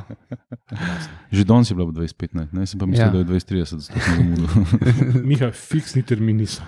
Že 1.32 1.43
danes 1.43 1.65
je 1.65 1.75
bilo 1.75 1.89
2015, 1.89 2.54
ne? 2.54 2.65
sem 2.65 2.78
pa 2.78 2.86
mislil, 2.86 3.06
Ja. 3.06 3.12
da 3.12 3.17
je 3.17 3.25
2030, 3.25 3.65
zato 3.80 3.97
sem 3.97 4.13
zamudil. 4.15 4.47
Miha, 5.28 5.49
fiksni 5.51 6.01
termini 6.01 6.45
so. 6.45 6.62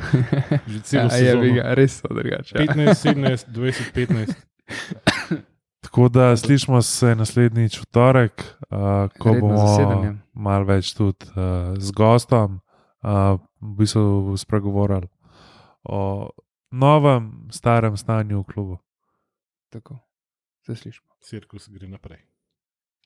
Že 0.66 0.80
celo 0.82 1.02
Ja, 1.04 1.16
je, 1.16 1.32
sezono. 1.32 1.54
ga, 1.54 1.74
res 1.74 1.94
so 1.96 2.10
drugače. 2.10 2.54
ja. 2.56 2.66
15, 2.66 3.06
17, 3.06 3.46
20, 3.48 3.94
15. 3.94 4.34
Tako 5.80 6.10
da 6.10 6.34
slišimo 6.34 6.82
se 6.82 7.16
naslednjič 7.16 7.78
v 7.78 7.86
torek, 7.88 8.36
uh, 8.66 8.78
ko 9.14 9.32
Redno 9.32 9.56
zasedanje. 9.58 10.10
bomo 10.10 10.44
malo 10.44 10.66
več 10.66 10.92
tudi 10.92 11.26
uh, 11.30 11.78
z 11.78 11.90
gostom, 11.92 12.60
uh, 13.00 13.38
v 13.62 13.72
bistvu 13.78 14.04
spregovorili 14.36 15.08
o 15.84 16.28
novem, 16.72 17.48
starem 17.48 17.94
stanju 17.94 18.42
v 18.42 18.46
klubu. 18.46 18.76
Tako. 19.70 20.02
Se 20.60 20.76
slišimo. 20.76 21.08
Cirkus 21.20 21.70
gre 21.70 21.88
naprej. 21.88 22.27